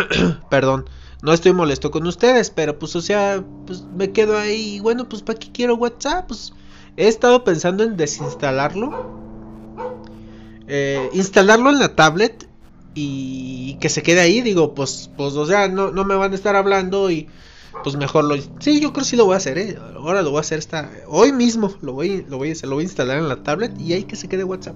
Perdón, 0.50 0.86
no 1.22 1.34
estoy 1.34 1.54
molesto 1.54 1.92
con 1.92 2.06
ustedes, 2.08 2.50
pero 2.50 2.78
pues 2.78 2.96
o 2.96 3.02
sea, 3.02 3.44
pues 3.66 3.84
me 3.96 4.12
quedo 4.12 4.38
ahí. 4.38 4.80
Bueno, 4.80 5.08
pues 5.08 5.22
¿para 5.22 5.40
qué 5.40 5.52
quiero 5.52 5.76
WhatsApp? 5.76 6.28
Pues 6.28 6.54
he 6.98 7.08
estado 7.08 7.44
pensando 7.44 7.84
en 7.84 7.98
desinstalarlo. 7.98 9.22
Eh, 10.68 11.10
instalarlo 11.14 11.70
en 11.70 11.80
la 11.80 11.96
tablet 11.96 12.48
y 12.94 13.76
que 13.76 13.90
se 13.90 14.04
quede 14.04 14.22
ahí. 14.22 14.42
Digo, 14.42 14.74
pues, 14.74 15.10
pues 15.16 15.34
o 15.36 15.46
sea, 15.46 15.68
no, 15.68 15.92
no 15.92 16.04
me 16.04 16.16
van 16.16 16.32
a 16.32 16.36
estar 16.36 16.56
hablando 16.56 17.10
y 17.10 17.28
pues 17.84 17.96
mejor 17.96 18.26
lo 18.26 18.36
sí 18.60 18.80
yo 18.80 18.94
creo 18.94 19.04
que 19.04 19.10
sí 19.10 19.16
lo 19.16 19.26
voy 19.26 19.34
a 19.34 19.38
hacer 19.38 19.58
¿eh? 19.58 19.78
ahora 19.96 20.22
lo 20.22 20.30
voy 20.30 20.38
a 20.38 20.42
hacer 20.42 20.60
esta 20.60 20.92
hoy 21.08 21.32
mismo 21.32 21.74
lo 21.82 21.94
voy 21.94 22.24
lo 22.30 22.38
voy 22.38 22.54
lo 22.62 22.76
voy 22.76 22.82
a 22.82 22.84
instalar 22.84 23.18
en 23.18 23.28
la 23.28 23.42
tablet 23.42 23.80
y 23.80 23.94
ahí 23.94 24.04
que 24.04 24.16
se 24.16 24.30
quede 24.30 24.44
WhatsApp 24.44 24.76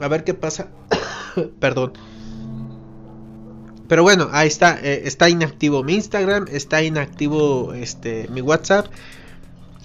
a 0.00 0.08
ver 0.08 0.24
qué 0.24 0.32
pasa 0.32 0.68
perdón 1.60 1.92
pero 3.88 4.02
bueno 4.02 4.28
ahí 4.32 4.48
está 4.48 4.78
eh, 4.82 5.02
está 5.04 5.28
inactivo 5.28 5.82
mi 5.82 5.94
Instagram 5.94 6.46
está 6.50 6.82
inactivo 6.82 7.74
este 7.74 8.28
mi 8.30 8.40
WhatsApp 8.40 8.86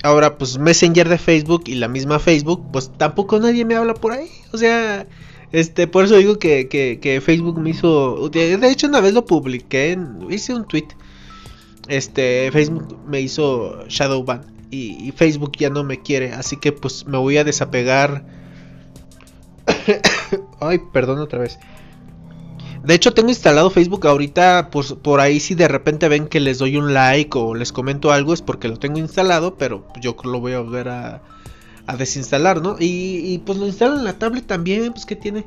ahora 0.03 0.37
pues 0.37 0.57
Messenger 0.57 1.09
de 1.09 1.17
Facebook 1.17 1.63
y 1.67 1.75
la 1.75 1.87
misma 1.87 2.19
Facebook 2.19 2.65
pues 2.71 2.91
tampoco 2.97 3.39
nadie 3.39 3.65
me 3.65 3.75
habla 3.75 3.93
por 3.93 4.13
ahí 4.13 4.29
o 4.51 4.57
sea 4.57 5.05
este, 5.51 5.87
por 5.87 6.05
eso 6.05 6.15
digo 6.17 6.37
que, 6.37 6.67
que, 6.67 7.21
Facebook 7.21 7.59
me 7.59 7.71
hizo. 7.71 8.29
De 8.29 8.53
hecho, 8.69 8.85
una 8.85 9.01
vez 9.01 9.15
lo 9.15 9.25
publiqué. 9.25 9.97
hice 10.29 10.53
un 10.53 10.67
tweet 10.67 10.89
este 11.89 12.51
Facebook 12.51 12.99
me 13.07 13.19
hizo 13.19 13.83
shadow 13.87 14.23
ban 14.23 14.45
y, 14.69 15.11
Facebook 15.13 15.53
ya 15.57 15.71
no 15.71 15.83
me 15.83 15.99
quiere, 15.99 16.33
así 16.33 16.57
que 16.57 16.71
pues 16.71 17.07
me 17.07 17.17
voy 17.17 17.37
a 17.37 17.43
desapegar. 17.43 18.23
Ay, 20.61 20.79
perdón 20.93 21.19
otra 21.19 21.39
vez. 21.39 21.57
De 22.83 22.95
hecho 22.95 23.13
tengo 23.13 23.29
instalado 23.29 23.69
Facebook 23.69 24.07
ahorita, 24.07 24.69
pues 24.71 24.93
por 24.93 25.19
ahí 25.19 25.39
si 25.39 25.53
de 25.55 25.67
repente 25.67 26.07
ven 26.07 26.27
que 26.27 26.39
les 26.39 26.59
doy 26.59 26.77
un 26.77 26.93
like 26.93 27.37
o 27.37 27.53
les 27.53 27.71
comento 27.71 28.11
algo 28.11 28.33
es 28.33 28.41
porque 28.41 28.67
lo 28.67 28.77
tengo 28.77 28.99
instalado, 28.99 29.55
pero 29.55 29.85
yo 30.01 30.15
lo 30.23 30.39
voy 30.39 30.53
a 30.53 30.59
volver 30.59 30.89
a, 30.89 31.21
a 31.89 31.97
desinstalar, 31.97 32.61
¿no? 32.61 32.75
Y, 32.79 33.39
pues 33.39 33.57
lo 33.57 33.65
instalo 33.65 33.97
en 33.97 34.03
la 34.03 34.19
tablet 34.19 34.45
también, 34.45 34.93
pues 34.93 35.05
que 35.07 35.15
tiene. 35.15 35.45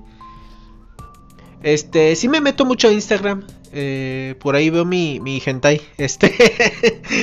Este, 1.62 2.17
sí 2.17 2.29
me 2.29 2.41
meto 2.41 2.65
mucho 2.65 2.89
a 2.89 2.93
Instagram. 2.93 3.45
Eh, 3.73 4.35
por 4.41 4.57
ahí 4.57 4.69
veo 4.69 4.85
mi, 4.85 5.21
mi 5.21 5.41
hentai. 5.45 5.81
Este, 5.99 6.35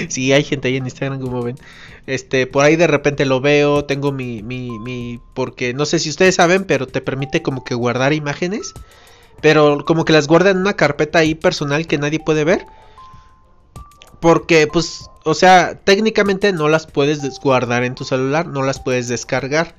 sí, 0.08 0.32
hay 0.32 0.46
hentai 0.50 0.78
en 0.78 0.86
Instagram, 0.86 1.20
como 1.20 1.44
ven. 1.44 1.58
Este, 2.08 2.48
por 2.48 2.64
ahí 2.64 2.78
de 2.78 2.88
repente 2.88 3.26
lo 3.26 3.42
veo. 3.42 3.84
Tengo 3.84 4.14
mi, 4.14 4.42
mi, 4.42 4.80
mi. 4.80 5.20
Porque 5.34 5.74
no 5.74 5.86
sé 5.86 6.00
si 6.00 6.10
ustedes 6.10 6.36
saben, 6.36 6.64
pero 6.64 6.88
te 6.88 7.02
permite 7.02 7.42
como 7.42 7.66
que 7.66 7.76
guardar 7.76 8.14
imágenes. 8.14 8.74
Pero 9.42 9.86
como 9.86 10.06
que 10.06 10.14
las 10.14 10.28
guarda 10.28 10.52
en 10.52 10.58
una 10.58 10.74
carpeta 10.74 11.20
ahí 11.20 11.36
personal 11.36 11.88
que 11.88 11.98
nadie 11.98 12.20
puede 12.20 12.44
ver. 12.44 12.66
Porque, 14.20 14.68
pues, 14.68 15.10
o 15.24 15.34
sea, 15.34 15.80
técnicamente 15.84 16.52
no 16.52 16.68
las 16.68 16.88
puedes 16.88 17.40
guardar 17.40 17.84
en 17.84 17.96
tu 17.96 18.04
celular, 18.04 18.48
no 18.48 18.64
las 18.64 18.80
puedes 18.80 19.08
descargar 19.08 19.76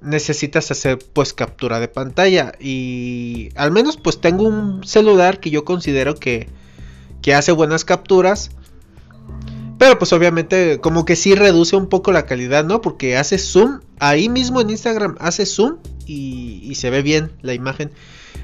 necesitas 0.00 0.70
hacer 0.70 0.98
pues 1.12 1.32
captura 1.32 1.80
de 1.80 1.88
pantalla 1.88 2.52
y 2.60 3.48
al 3.56 3.72
menos 3.72 3.96
pues 3.96 4.20
tengo 4.20 4.44
un 4.44 4.84
celular 4.84 5.40
que 5.40 5.50
yo 5.50 5.64
considero 5.64 6.14
que, 6.14 6.48
que 7.20 7.34
hace 7.34 7.50
buenas 7.50 7.84
capturas 7.84 8.52
pero 9.78 9.98
pues 9.98 10.12
obviamente 10.12 10.80
como 10.80 11.04
que 11.04 11.14
sí 11.14 11.34
reduce 11.34 11.76
un 11.76 11.88
poco 11.88 12.10
la 12.10 12.26
calidad, 12.26 12.64
¿no? 12.64 12.80
Porque 12.80 13.16
hace 13.16 13.38
zoom, 13.38 13.80
ahí 14.00 14.28
mismo 14.28 14.60
en 14.60 14.70
Instagram 14.70 15.16
hace 15.20 15.46
zoom 15.46 15.76
y, 16.04 16.60
y, 16.64 16.74
se 16.74 16.90
ve 16.90 17.02
bien 17.02 17.30
la 17.42 17.54
imagen. 17.54 17.92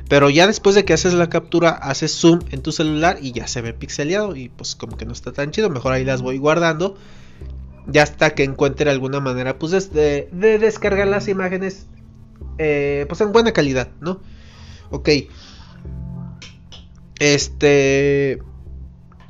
Pero 0.08 0.28
ya 0.30 0.46
después 0.46 0.74
de 0.74 0.84
que 0.84 0.92
haces 0.92 1.14
la 1.14 1.30
captura, 1.30 1.70
haces 1.70 2.12
zoom 2.12 2.40
en 2.50 2.62
tu 2.62 2.72
celular 2.72 3.18
y 3.22 3.32
ya 3.32 3.46
se 3.46 3.62
ve 3.62 3.72
pixeleado 3.72 4.36
y 4.36 4.50
pues 4.50 4.74
como 4.74 4.96
que 4.96 5.06
no 5.06 5.12
está 5.12 5.32
tan 5.32 5.50
chido. 5.50 5.70
Mejor 5.70 5.92
ahí 5.92 6.04
las 6.04 6.22
voy 6.22 6.38
guardando 6.38 6.96
ya 7.86 8.02
hasta 8.02 8.30
que 8.30 8.44
encuentre 8.44 8.90
alguna 8.90 9.20
manera 9.20 9.58
pues 9.58 9.92
de, 9.92 10.28
de 10.32 10.58
descargar 10.58 11.06
las 11.06 11.28
imágenes 11.28 11.86
eh, 12.58 13.04
pues 13.08 13.20
en 13.20 13.32
buena 13.32 13.52
calidad, 13.52 13.88
¿no? 14.00 14.20
Ok. 14.90 15.08
Este... 17.18 18.38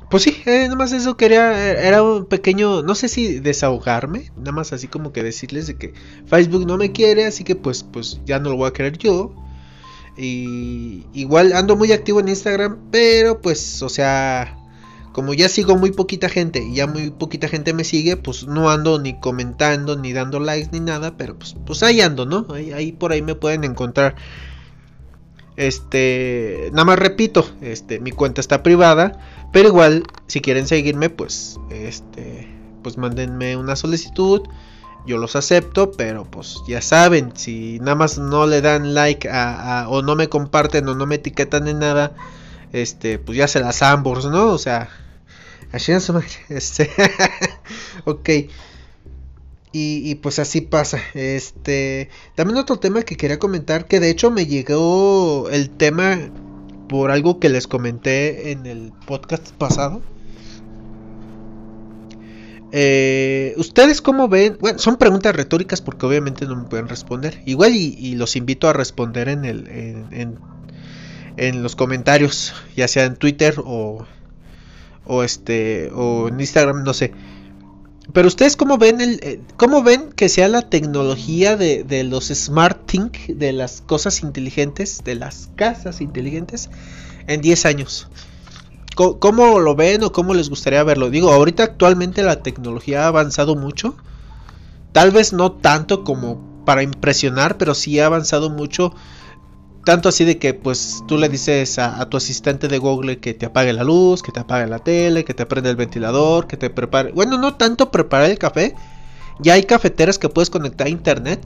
Pues 0.09 0.21
sí, 0.23 0.37
eh, 0.45 0.63
nada 0.65 0.75
más 0.75 0.91
eso 0.93 1.17
quería, 1.17 1.73
era 1.81 2.03
un 2.03 2.25
pequeño, 2.25 2.83
no 2.83 2.93
sé 2.93 3.09
si 3.09 3.39
desahogarme, 3.39 4.31
nada 4.37 4.51
más 4.51 4.71
así 4.71 4.87
como 4.87 5.11
que 5.11 5.23
decirles 5.23 5.65
de 5.65 5.77
que 5.77 5.93
Facebook 6.27 6.67
no 6.67 6.77
me 6.77 6.91
quiere, 6.91 7.25
así 7.25 7.43
que 7.43 7.55
pues, 7.55 7.83
pues 7.83 8.21
ya 8.23 8.39
no 8.39 8.51
lo 8.51 8.57
voy 8.57 8.69
a 8.69 8.73
querer 8.73 8.97
yo. 8.99 9.33
Y 10.17 11.05
igual 11.13 11.53
ando 11.53 11.75
muy 11.75 11.91
activo 11.91 12.19
en 12.19 12.29
Instagram, 12.29 12.77
pero 12.91 13.41
pues, 13.41 13.81
o 13.81 13.89
sea, 13.89 14.57
como 15.11 15.33
ya 15.33 15.49
sigo 15.49 15.75
muy 15.75 15.91
poquita 15.91 16.29
gente 16.29 16.61
y 16.61 16.75
ya 16.75 16.87
muy 16.87 17.09
poquita 17.09 17.47
gente 17.47 17.73
me 17.73 17.83
sigue, 17.83 18.17
pues 18.17 18.47
no 18.47 18.69
ando 18.69 18.99
ni 18.99 19.19
comentando, 19.19 19.97
ni 19.97 20.13
dando 20.13 20.39
likes, 20.39 20.69
ni 20.71 20.79
nada, 20.79 21.15
pero 21.17 21.37
pues, 21.37 21.55
pues 21.65 21.83
ahí 21.83 22.01
ando, 22.01 22.25
¿no? 22.25 22.47
Ahí, 22.53 22.91
por 22.91 23.11
ahí 23.11 23.21
me 23.21 23.35
pueden 23.35 23.63
encontrar. 23.63 24.15
Este, 25.57 26.69
nada 26.71 26.83
más 26.83 26.99
repito, 26.99 27.49
este, 27.61 28.01
mi 28.01 28.11
cuenta 28.11 28.41
está 28.41 28.61
privada, 28.61 29.19
pero 29.53 29.69
igual, 29.69 30.03
si 30.27 30.41
quieren 30.41 30.67
seguirme, 30.67 31.09
pues, 31.09 31.59
este, 31.69 32.49
pues 32.83 32.97
mándenme 32.97 33.55
una 33.55 33.77
solicitud, 33.77 34.41
yo 35.05 35.17
los 35.17 35.35
acepto, 35.35 35.91
pero 35.91 36.25
pues 36.25 36.57
ya 36.67 36.81
saben, 36.81 37.31
si 37.35 37.79
nada 37.79 37.95
más 37.95 38.17
no 38.17 38.45
le 38.47 38.61
dan 38.61 38.93
like 38.93 39.29
a, 39.29 39.85
o 39.89 40.01
no 40.01 40.15
me 40.15 40.29
comparten 40.29 40.87
o 40.87 40.95
no 40.95 41.05
me 41.05 41.15
etiquetan 41.15 41.67
en 41.67 41.79
nada, 41.79 42.13
este, 42.73 43.19
pues 43.19 43.37
ya 43.37 43.47
se 43.47 43.59
las 43.59 43.81
ambos, 43.81 44.25
¿no? 44.25 44.47
O 44.47 44.57
sea, 44.57 44.89
Así 45.75 45.91
es, 45.91 46.09
este, 46.49 46.89
ok. 48.05 48.29
Y, 49.77 50.15
pues 50.15 50.39
así 50.39 50.61
pasa. 50.61 50.99
Este. 51.13 52.07
También 52.35 52.57
otro 52.57 52.79
tema 52.79 53.01
que 53.01 53.17
quería 53.17 53.39
comentar. 53.39 53.87
Que 53.87 53.99
de 53.99 54.09
hecho 54.09 54.31
me 54.31 54.45
llegó 54.45 55.49
el 55.51 55.69
tema. 55.69 56.17
Por 56.87 57.11
algo 57.11 57.39
que 57.39 57.49
les 57.49 57.67
comenté 57.67 58.51
en 58.51 58.67
el 58.67 58.93
podcast 59.05 59.51
pasado. 59.51 60.01
Eh, 62.71 63.53
¿Ustedes 63.57 64.01
cómo 64.01 64.27
ven? 64.27 64.57
Bueno, 64.59 64.79
son 64.79 64.97
preguntas 64.97 65.35
retóricas 65.35 65.81
porque 65.81 66.05
obviamente 66.05 66.45
no 66.45 66.55
me 66.55 66.63
pueden 66.63 66.87
responder. 66.87 67.41
Igual 67.45 67.75
y, 67.75 68.15
los 68.15 68.35
invito 68.35 68.67
a 68.67 68.73
responder 68.73 69.29
en, 69.29 69.45
el, 69.45 69.67
en, 69.67 70.37
en 71.37 71.63
los 71.63 71.75
comentarios, 71.75 72.53
ya 72.75 72.87
sea 72.87 73.05
en 73.05 73.15
Twitter 73.15 73.55
o, 73.63 74.05
o 75.05 75.23
este 75.23 75.91
o 75.93 76.27
en 76.27 76.39
Instagram, 76.39 76.83
no 76.83 76.93
sé. 76.93 77.11
Pero 78.13 78.27
ustedes 78.27 78.55
cómo 78.55 78.77
ven 78.77 79.01
el 79.01 79.19
eh, 79.23 79.39
cómo 79.57 79.83
ven 79.83 80.11
que 80.11 80.29
sea 80.29 80.47
la 80.47 80.69
tecnología 80.69 81.57
de, 81.57 81.83
de 81.83 82.03
los 82.03 82.27
smart 82.27 82.85
think, 82.85 83.17
de 83.27 83.51
las 83.51 83.81
cosas 83.81 84.21
inteligentes, 84.21 85.03
de 85.03 85.15
las 85.15 85.49
casas 85.55 86.01
inteligentes 86.01 86.69
en 87.27 87.41
10 87.41 87.65
años. 87.65 88.07
¿Cómo, 88.95 89.59
lo 89.59 89.75
ven 89.75 90.03
o 90.03 90.11
cómo 90.11 90.33
les 90.33 90.49
gustaría 90.49 90.83
verlo? 90.83 91.09
Digo, 91.09 91.31
ahorita 91.31 91.63
actualmente 91.63 92.23
la 92.23 92.41
tecnología 92.41 93.03
ha 93.03 93.07
avanzado 93.07 93.55
mucho. 93.55 93.95
Tal 94.93 95.11
vez 95.11 95.33
no 95.33 95.51
tanto 95.51 96.05
como 96.05 96.63
para 96.65 96.81
impresionar, 96.81 97.57
pero 97.57 97.75
sí 97.75 97.99
ha 97.99 98.05
avanzado 98.05 98.49
mucho 98.49 98.93
tanto 99.85 100.09
así 100.09 100.25
de 100.25 100.39
que 100.39 100.55
pues 100.55 101.03
tú 101.07 101.17
le 101.17 101.29
dices 101.29 101.77
a, 101.77 102.09
tu 102.09 102.17
asistente 102.17 102.67
de 102.67 102.79
Google 102.79 103.19
que 103.19 103.33
te 103.35 103.45
apague 103.45 103.71
la 103.71 103.83
luz, 103.83 104.23
que 104.23 104.31
te 104.31 104.39
apague 104.39 104.65
la 104.65 104.79
tele, 104.79 105.23
que 105.23 105.35
te 105.35 105.45
prenda 105.45 105.69
el 105.69 105.75
ventilador, 105.75 106.47
que 106.47 106.57
te 106.57 106.69
prepare... 106.71 107.11
Bueno, 107.11 107.37
no 107.37 107.53
tanto 107.53 107.91
preparar 107.91 108.31
el 108.31 108.39
café. 108.39 108.75
Ya 109.39 109.53
hay 109.53 109.63
cafeteras 109.63 110.17
que 110.17 110.27
puedes 110.27 110.49
conectar 110.49 110.87
a 110.87 110.89
internet. 110.89 111.39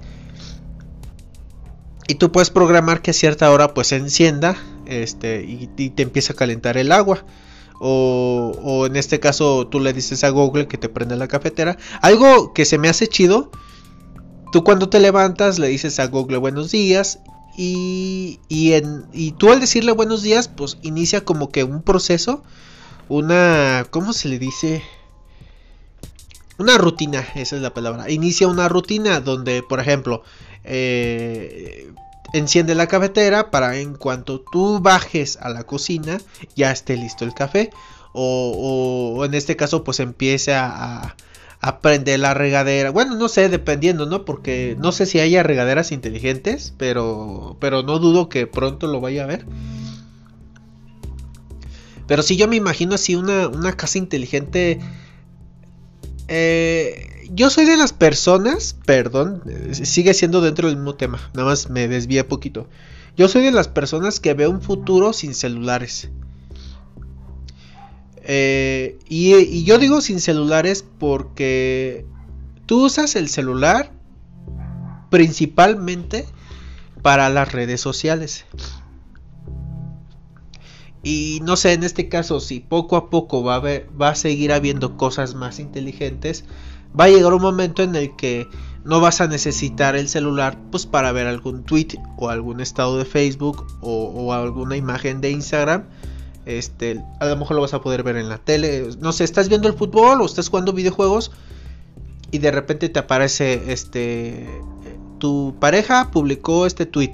Y 2.07 2.15
tú 2.15 2.31
puedes 2.31 2.49
programar 2.49 3.01
que 3.01 3.11
a 3.11 3.13
cierta 3.13 3.51
hora 3.51 3.73
pues 3.73 3.87
se 3.87 3.97
encienda 3.97 4.55
este, 4.89 5.43
y, 5.43 5.67
te 5.67 6.03
empieza 6.03 6.33
a 6.33 6.35
calentar 6.35 6.77
el 6.77 6.91
agua. 6.91 7.25
O, 7.79 8.51
o, 8.61 8.85
en 8.85 8.97
este 8.97 9.21
caso 9.21 9.67
tú 9.67 9.79
le 9.79 9.93
dices 9.93 10.23
a 10.25 10.29
Google 10.29 10.67
que 10.67 10.77
te 10.77 10.89
prenda 10.89 11.15
la 11.15 11.27
cafetera. 11.27 11.77
Algo 12.01 12.53
que 12.53 12.65
se 12.65 12.77
me 12.77 12.89
hace 12.89 13.07
chido. 13.07 13.51
Tú 14.51 14.63
cuando 14.63 14.89
te 14.89 14.99
levantas 14.99 15.59
le 15.59 15.67
dices 15.67 15.99
a 15.99 16.07
Google 16.07 16.37
buenos 16.37 16.71
días 16.71 17.19
y, 17.61 18.39
y, 18.47 18.73
y 19.11 19.31
tú 19.33 19.51
al 19.51 19.59
decirle 19.59 19.91
buenos 19.91 20.23
días, 20.23 20.47
pues 20.47 20.77
inicia 20.81 21.25
como 21.25 21.49
que 21.49 21.65
un 21.65 21.81
proceso, 21.81 22.41
una, 23.09 23.85
¿cómo 23.89 24.13
se 24.13 24.29
le 24.29 24.39
dice? 24.39 24.81
Una 26.57 26.77
rutina, 26.77 27.27
esa 27.35 27.57
es 27.57 27.61
la 27.61 27.73
palabra. 27.73 28.09
Inicia 28.09 28.47
una 28.47 28.69
rutina 28.69 29.19
donde, 29.19 29.61
por 29.61 29.81
ejemplo, 29.81 30.23
eh, 30.63 31.91
enciende 32.33 32.75
la 32.75 32.87
cafetera 32.87 33.51
para 33.51 33.77
en 33.77 33.95
cuanto 33.95 34.41
tú 34.51 34.79
bajes 34.79 35.37
a 35.41 35.49
la 35.49 35.63
cocina 35.63 36.19
ya 36.55 36.71
esté 36.71 36.97
listo 36.97 37.25
el 37.25 37.33
café. 37.33 37.71
O, 38.13 39.15
o 39.17 39.25
en 39.25 39.33
este 39.35 39.55
caso, 39.55 39.83
pues 39.83 39.99
empiece 39.99 40.53
a, 40.53 41.15
aprende 41.61 42.17
la 42.17 42.33
regadera. 42.33 42.91
Bueno, 42.91 43.15
no 43.15 43.27
sé, 43.27 43.49
dependiendo, 43.49 44.05
¿no? 44.05 44.25
Porque 44.25 44.75
no 44.79 44.91
sé 44.91 45.05
si 45.05 45.19
haya 45.19 45.43
regaderas 45.43 45.91
inteligentes, 45.91 46.73
pero 46.77 47.57
pero 47.59 47.83
no 47.83 47.99
dudo 47.99 48.29
que 48.29 48.47
pronto 48.47 48.87
lo 48.87 49.01
vaya 49.01 49.23
a 49.23 49.27
ver. 49.27 49.45
Pero 52.07 52.23
si 52.23 52.37
yo 52.37 52.47
me 52.47 52.55
imagino 52.55 52.95
así 52.95 53.15
una, 53.15 53.47
una 53.47 53.73
casa 53.73 53.97
inteligente. 53.97 54.79
Eh, 56.27 57.18
yo 57.31 57.49
soy 57.49 57.65
de 57.65 57.77
las 57.77 57.93
personas, 57.93 58.75
perdón, 58.85 59.43
sigue 59.71 60.13
siendo 60.13 60.41
dentro 60.41 60.67
del 60.67 60.77
mismo 60.77 60.95
tema, 60.95 61.19
nada 61.33 61.49
más 61.49 61.69
me 61.69 61.87
desvía 61.87 62.27
poquito. 62.27 62.67
Yo 63.17 63.27
soy 63.27 63.43
de 63.43 63.51
las 63.51 63.67
personas 63.67 64.19
que 64.19 64.33
ve 64.33 64.47
un 64.47 64.61
futuro 64.61 65.13
sin 65.13 65.33
celulares. 65.33 66.09
Eh, 68.23 68.99
y, 69.09 69.63
yo 69.63 69.77
digo 69.77 70.01
sin 70.01 70.19
celulares 70.19 70.85
porque 70.99 72.05
tú 72.65 72.85
usas 72.85 73.15
el 73.15 73.27
celular 73.27 73.91
principalmente 75.09 76.25
para 77.01 77.29
las 77.29 77.51
redes 77.51 77.81
sociales. 77.81 78.45
Y 81.01 81.39
no 81.43 81.55
sé, 81.55 81.73
en 81.73 81.83
este 81.83 82.09
caso, 82.09 82.39
si 82.39 82.59
poco 82.59 82.97
a 82.97 83.09
poco 83.09 83.43
va 83.43 83.55
a, 83.55 83.61
va 83.61 84.09
a 84.09 84.15
seguir 84.15 84.51
habiendo 84.51 84.97
cosas 84.97 85.33
más 85.33 85.59
inteligentes, 85.59 86.45
va 86.97 87.05
a 87.05 87.09
llegar 87.09 87.33
un 87.33 87.41
momento 87.41 87.83
en 87.83 87.95
el 87.95 88.15
que 88.15 88.47
no 88.83 88.99
vas 88.99 89.21
a 89.21 89.27
necesitar 89.27 89.95
el 89.95 90.07
celular 90.07 90.57
pues 90.71 90.85
para 90.85 91.11
ver 91.11 91.27
algún 91.27 91.63
tweet 91.63 91.99
o 92.17 92.29
algún 92.29 92.61
estado 92.61 92.97
de 92.97 93.05
Facebook 93.05 93.65
o, 93.81 94.33
alguna 94.33 94.77
imagen 94.77 95.21
de 95.21 95.31
Instagram 95.31 95.83
este, 96.45 97.03
a 97.19 97.25
lo 97.25 97.35
mejor 97.35 97.55
lo 97.55 97.61
vas 97.61 97.73
a 97.73 97.81
poder 97.81 98.01
ver 98.01 98.17
en 98.17 98.27
la 98.27 98.39
tele. 98.39 98.89
No 98.99 99.11
sé, 99.11 99.23
estás 99.23 99.49
viendo 99.49 99.67
el 99.67 99.75
fútbol 99.75 100.21
o 100.21 100.25
estás 100.25 100.49
jugando 100.49 100.73
videojuegos 100.73 101.31
y 102.31 102.39
de 102.39 102.51
repente 102.51 102.89
te 102.89 102.99
aparece 102.99 103.71
este 103.71 104.47
tu 105.19 105.55
pareja 105.59 106.11
publicó 106.11 106.65
este 106.65 106.85
tweet 106.85 107.11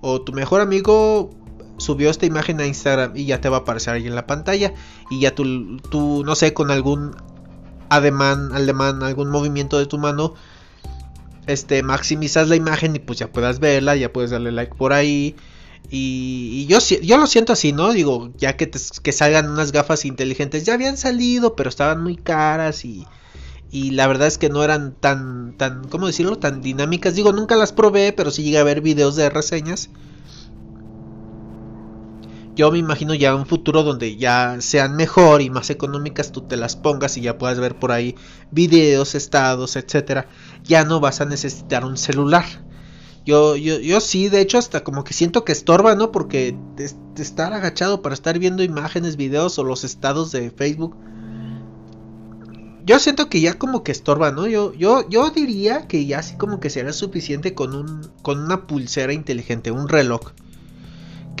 o 0.00 0.20
tu 0.22 0.32
mejor 0.32 0.60
amigo 0.60 1.30
subió 1.78 2.10
esta 2.10 2.26
imagen 2.26 2.60
a 2.60 2.66
Instagram 2.66 3.16
y 3.16 3.24
ya 3.24 3.40
te 3.40 3.48
va 3.48 3.58
a 3.58 3.60
aparecer 3.60 3.94
ahí 3.94 4.06
en 4.06 4.14
la 4.14 4.26
pantalla 4.26 4.72
y 5.10 5.20
ya 5.20 5.34
tú, 5.34 5.78
tú 5.90 6.22
no 6.24 6.34
sé, 6.34 6.52
con 6.54 6.70
algún 6.70 7.16
ademán, 7.90 8.52
ademán, 8.54 9.02
algún 9.02 9.30
movimiento 9.30 9.78
de 9.78 9.86
tu 9.86 9.98
mano, 9.98 10.34
este, 11.46 11.82
maximizas 11.82 12.48
la 12.48 12.56
imagen 12.56 12.96
y 12.96 12.98
pues 13.00 13.18
ya 13.18 13.30
puedas 13.30 13.60
verla, 13.60 13.96
ya 13.96 14.12
puedes 14.12 14.30
darle 14.30 14.52
like 14.52 14.74
por 14.74 14.92
ahí 14.92 15.36
y, 15.88 16.66
yo, 16.66 16.78
yo 16.78 17.16
lo 17.16 17.26
siento 17.26 17.52
así, 17.52 17.72
¿no? 17.72 17.92
Digo, 17.92 18.30
ya 18.36 18.56
que, 18.56 18.70
que 18.70 19.12
salgan 19.12 19.50
unas 19.50 19.72
gafas 19.72 20.04
inteligentes, 20.04 20.64
ya 20.64 20.74
habían 20.74 20.96
salido, 20.96 21.56
pero 21.56 21.68
estaban 21.68 22.02
muy 22.02 22.16
caras 22.16 22.84
y, 22.84 23.06
y 23.72 23.90
la 23.90 24.06
verdad 24.06 24.28
es 24.28 24.38
que 24.38 24.50
no 24.50 24.62
eran 24.62 24.94
tan, 24.94 25.56
tan, 25.56 25.88
¿cómo 25.88 26.06
decirlo? 26.06 26.38
Tan 26.38 26.62
dinámicas. 26.62 27.14
Digo, 27.16 27.32
nunca 27.32 27.56
las 27.56 27.72
probé, 27.72 28.12
pero 28.12 28.30
sí 28.30 28.44
llegué 28.44 28.58
a 28.58 28.64
ver 28.64 28.82
videos 28.82 29.16
de 29.16 29.30
reseñas. 29.30 29.90
Yo 32.60 32.70
me 32.70 32.76
imagino 32.76 33.14
ya 33.14 33.34
un 33.34 33.46
futuro 33.46 33.82
donde 33.82 34.18
ya 34.18 34.56
sean 34.60 34.94
mejor 34.94 35.40
y 35.40 35.48
más 35.48 35.70
económicas, 35.70 36.30
tú 36.30 36.42
te 36.42 36.58
las 36.58 36.76
pongas 36.76 37.16
y 37.16 37.22
ya 37.22 37.38
puedas 37.38 37.58
ver 37.58 37.78
por 37.78 37.90
ahí 37.90 38.16
videos, 38.50 39.14
estados, 39.14 39.76
etcétera. 39.76 40.28
Ya 40.62 40.84
no 40.84 41.00
vas 41.00 41.22
a 41.22 41.24
necesitar 41.24 41.86
un 41.86 41.96
celular 41.96 42.44
yo, 43.24 43.56
yo, 43.56 43.78
yo 43.78 44.00
sí, 44.00 44.28
de 44.28 44.40
hecho, 44.40 44.58
hasta 44.58 44.82
como 44.82 45.04
que 45.04 45.12
siento 45.12 45.44
que 45.44 45.52
estorba, 45.52 45.94
¿no? 45.94 46.10
Porque 46.10 46.54
estar 47.16 47.52
agachado 47.52 48.02
para 48.02 48.14
estar 48.14 48.38
viendo 48.38 48.62
imágenes, 48.62 49.16
videos 49.16 49.58
o 49.58 49.64
los 49.64 49.84
estados 49.84 50.32
de 50.32 50.50
Facebook. 50.50 50.96
Yo 52.84 52.98
siento 52.98 53.28
que 53.28 53.40
ya 53.40 53.58
como 53.58 53.84
que 53.84 53.92
estorba, 53.92 54.32
¿no? 54.32 54.46
Yo, 54.46 54.74
yo, 54.74 55.08
yo 55.08 55.30
diría 55.30 55.86
que 55.86 56.06
ya 56.06 56.18
así 56.18 56.36
como 56.36 56.60
que 56.60 56.70
será 56.70 56.92
suficiente 56.92 57.54
con 57.54 57.74
un. 57.74 58.10
con 58.22 58.40
una 58.40 58.66
pulsera 58.66 59.12
inteligente, 59.12 59.70
un 59.70 59.88
reloj. 59.88 60.32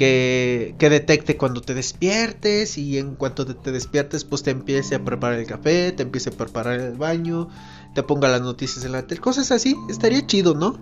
Que, 0.00 0.88
detecte 0.90 1.36
cuando 1.36 1.60
te 1.60 1.74
despiertes 1.74 2.78
y 2.78 2.98
en 2.98 3.14
cuanto 3.14 3.46
te, 3.46 3.54
te, 3.54 3.70
despiertes 3.70 4.24
pues 4.24 4.42
te 4.42 4.50
empiece 4.50 4.94
a 4.94 5.04
preparar 5.04 5.38
el 5.38 5.46
café, 5.46 5.92
te 5.92 6.02
empiece 6.02 6.30
a 6.30 6.32
preparar 6.32 6.80
el 6.80 6.96
baño, 6.96 7.48
te 7.94 8.02
ponga 8.02 8.28
las 8.28 8.40
noticias 8.40 8.84
en 8.84 8.92
la 8.92 9.06
tele, 9.06 9.20
cosas 9.20 9.50
así, 9.52 9.76
estaría 9.88 10.26
chido, 10.26 10.54
¿no? 10.54 10.78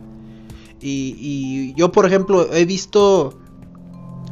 Y, 0.81 1.75
yo, 1.75 1.93
por 1.93 2.07
ejemplo, 2.07 2.53
he 2.53 2.65
visto. 2.65 3.39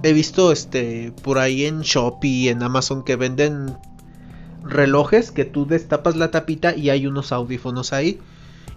He 0.02 0.12
visto 0.12 0.52
este. 0.52 1.12
Por 1.22 1.38
ahí 1.38 1.64
en 1.64 1.80
Shopee, 1.80 2.48
en 2.48 2.62
Amazon, 2.62 3.02
que 3.02 3.16
venden 3.16 3.76
relojes 4.62 5.30
que 5.30 5.44
tú 5.44 5.66
destapas 5.66 6.16
la 6.16 6.30
tapita 6.30 6.74
y 6.74 6.90
hay 6.90 7.06
unos 7.06 7.32
audífonos 7.32 7.92
ahí. 7.92 8.20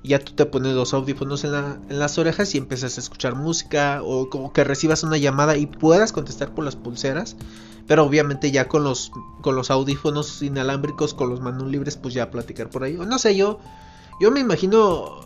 Y 0.04 0.10
ya 0.10 0.20
tú 0.20 0.34
te 0.34 0.46
pones 0.46 0.74
los 0.74 0.94
audífonos 0.94 1.44
en, 1.44 1.52
las 1.90 2.18
orejas 2.18 2.56
y 2.56 2.58
empiezas 2.58 2.98
a 2.98 3.02
escuchar 3.02 3.36
música. 3.36 4.02
O 4.04 4.30
como 4.30 4.54
que 4.54 4.64
recibas 4.64 5.04
una 5.04 5.18
llamada 5.18 5.58
y 5.58 5.66
puedas 5.66 6.12
contestar 6.12 6.54
por 6.54 6.66
las 6.66 6.76
pulseras. 6.76 7.36
Pero 7.88 8.04
obviamente 8.04 8.52
ya 8.52 8.68
con 8.68 8.84
los, 8.84 9.12
con 9.42 9.56
los 9.56 9.72
audífonos 9.72 10.42
inalámbricos, 10.42 11.14
con 11.14 11.30
los 11.30 11.42
manos 11.42 11.68
libres, 11.68 11.98
pues 11.98 12.14
ya 12.14 12.32
platicar 12.32 12.70
por 12.70 12.84
ahí. 12.84 12.94
No 12.94 13.20
sé, 13.20 13.36
yo. 13.36 13.60
Yo 14.22 14.32
me 14.32 14.42
imagino 14.42 15.22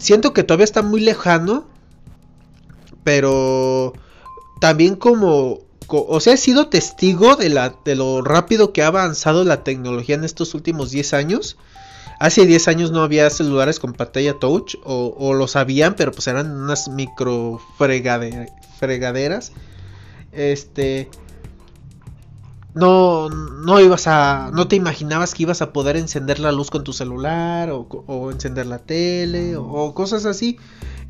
siento 0.00 0.32
que 0.32 0.42
todavía 0.42 0.64
está 0.64 0.82
muy 0.82 1.00
lejano, 1.00 1.66
pero 3.04 3.92
también 4.60 4.96
como, 4.96 5.60
o 5.86 6.20
sea, 6.20 6.34
he 6.34 6.38
sido 6.38 6.68
testigo 6.68 7.36
de, 7.36 7.50
la, 7.50 7.76
de 7.84 7.94
lo 7.94 8.22
rápido 8.22 8.72
que 8.72 8.82
ha 8.82 8.88
avanzado 8.88 9.44
la 9.44 9.62
tecnología 9.62 10.16
en 10.16 10.24
estos 10.24 10.54
últimos 10.54 10.90
10 10.90 11.14
años. 11.14 11.56
Hace 12.20 12.46
10 12.46 12.68
años 12.68 12.92
no 12.92 13.02
había 13.02 13.28
celulares 13.30 13.80
con 13.80 13.94
pantalla 13.94 14.38
touch, 14.38 14.76
o, 14.84 15.16
o 15.18 15.34
los 15.34 15.56
habían, 15.56 15.96
pero 15.96 16.12
pues 16.12 16.28
eran 16.28 16.52
unas 16.52 16.88
micro 16.88 17.60
fregaderas. 17.76 19.52
Este, 20.30 21.08
no, 22.74 23.28
no 23.28 23.80
ibas 23.80 24.06
a, 24.06 24.50
no 24.52 24.68
te 24.68 24.76
imaginabas 24.76 25.34
que 25.34 25.42
ibas 25.42 25.60
a 25.60 25.72
poder 25.72 25.96
encender 25.96 26.38
la 26.38 26.52
luz 26.52 26.70
con 26.70 26.84
tu 26.84 26.92
celular 26.92 27.70
o, 27.72 28.30
encender 28.30 28.66
la 28.66 28.78
tele 28.78 29.56
o, 29.56 29.92
cosas 29.94 30.24
así. 30.24 30.58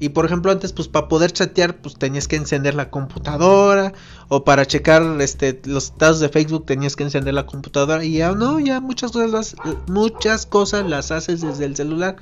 Y 0.01 0.09
por 0.09 0.25
ejemplo 0.25 0.51
antes 0.51 0.73
pues 0.73 0.89
para 0.89 1.09
poder 1.09 1.31
chatear 1.31 1.77
pues 1.81 1.95
tenías 1.95 2.27
que 2.27 2.37
encender 2.37 2.75
la 2.75 2.91
computadora 2.91 3.93
o 4.29 4.45
para 4.45 4.67
checar 4.67 5.21
este 5.21 5.61
los 5.67 5.85
estados 5.85 6.21
de 6.21 6.31
Facebook 6.31 6.65
tenías 6.67 6.97
que 6.97 7.05
encender 7.05 7.35
la 7.35 7.47
computadora 7.47 8.03
y 8.03 8.15
ya 8.15 8.33
no, 8.33 8.59
ya 8.59 8.81
muchas 8.81 9.13
cosas 9.13 9.55
muchas 9.87 10.47
cosas 10.47 10.89
las 10.89 11.13
haces 11.13 11.43
desde 11.43 11.67
el 11.67 11.77
celular. 11.77 12.17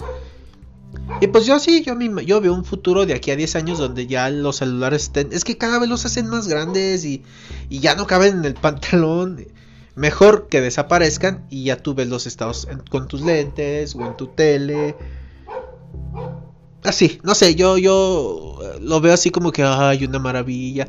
Y 1.21 1.27
pues 1.29 1.47
yo 1.47 1.59
sí, 1.59 1.83
yo, 1.83 1.95
yo 2.21 2.41
veo 2.41 2.55
un 2.55 2.65
futuro 2.65 3.07
de 3.07 3.15
aquí 3.15 3.31
a 3.31 3.37
10 3.37 3.57
años 3.57 3.79
donde 3.79 4.07
ya 4.07 4.31
los 4.31 4.57
celulares 4.57 5.05
estén... 5.05 5.33
Es 5.33 5.45
que 5.45 5.59
cada 5.59 5.79
vez 5.79 5.89
los 5.89 6.05
hacen 6.07 6.29
más 6.29 6.49
grandes 6.49 7.05
y, 7.05 7.25
y 7.69 7.81
ya 7.81 7.95
no 7.95 8.07
caben 8.07 8.39
en 8.39 8.45
el 8.45 8.55
pantalón. 8.61 9.47
Mejor 9.95 10.49
que 10.49 10.61
desaparezcan 10.61 11.45
y 11.51 11.65
ya 11.65 11.77
tú 11.77 11.95
ves 11.95 12.09
los 12.09 12.27
estados 12.27 12.69
con 12.89 13.09
tus 13.09 13.21
lentes 13.21 13.97
o 13.97 14.07
en 14.07 14.17
tu 14.17 14.29
tele. 14.29 14.95
Así, 16.85 17.21
no 17.23 17.35
sé, 17.35 17.55
yo, 17.55 17.77
yo 17.77 18.59
lo 18.81 19.01
veo 19.01 19.13
así 19.13 19.31
como 19.31 19.53
que 19.53 19.63
hay 19.63 20.05
una 20.05 20.19
maravilla. 20.19 20.89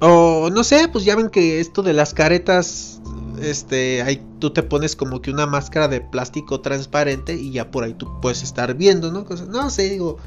O 0.00 0.48
no 0.50 0.64
sé, 0.64 0.88
pues 0.88 1.04
ya 1.04 1.16
ven 1.16 1.28
que 1.28 1.60
esto 1.60 1.82
de 1.82 1.92
las 1.92 2.14
caretas 2.14 3.00
este, 3.42 4.02
ahí 4.02 4.22
tú 4.38 4.50
te 4.50 4.62
pones 4.62 4.96
como 4.96 5.22
que 5.22 5.30
una 5.30 5.46
máscara 5.46 5.88
de 5.88 6.00
plástico 6.00 6.60
transparente 6.60 7.34
y 7.34 7.52
ya 7.52 7.70
por 7.70 7.84
ahí 7.84 7.94
tú 7.94 8.20
puedes 8.20 8.42
estar 8.42 8.74
viendo, 8.74 9.10
¿no? 9.10 9.26
no 9.48 9.70
sé, 9.70 9.90
digo, 9.90 10.18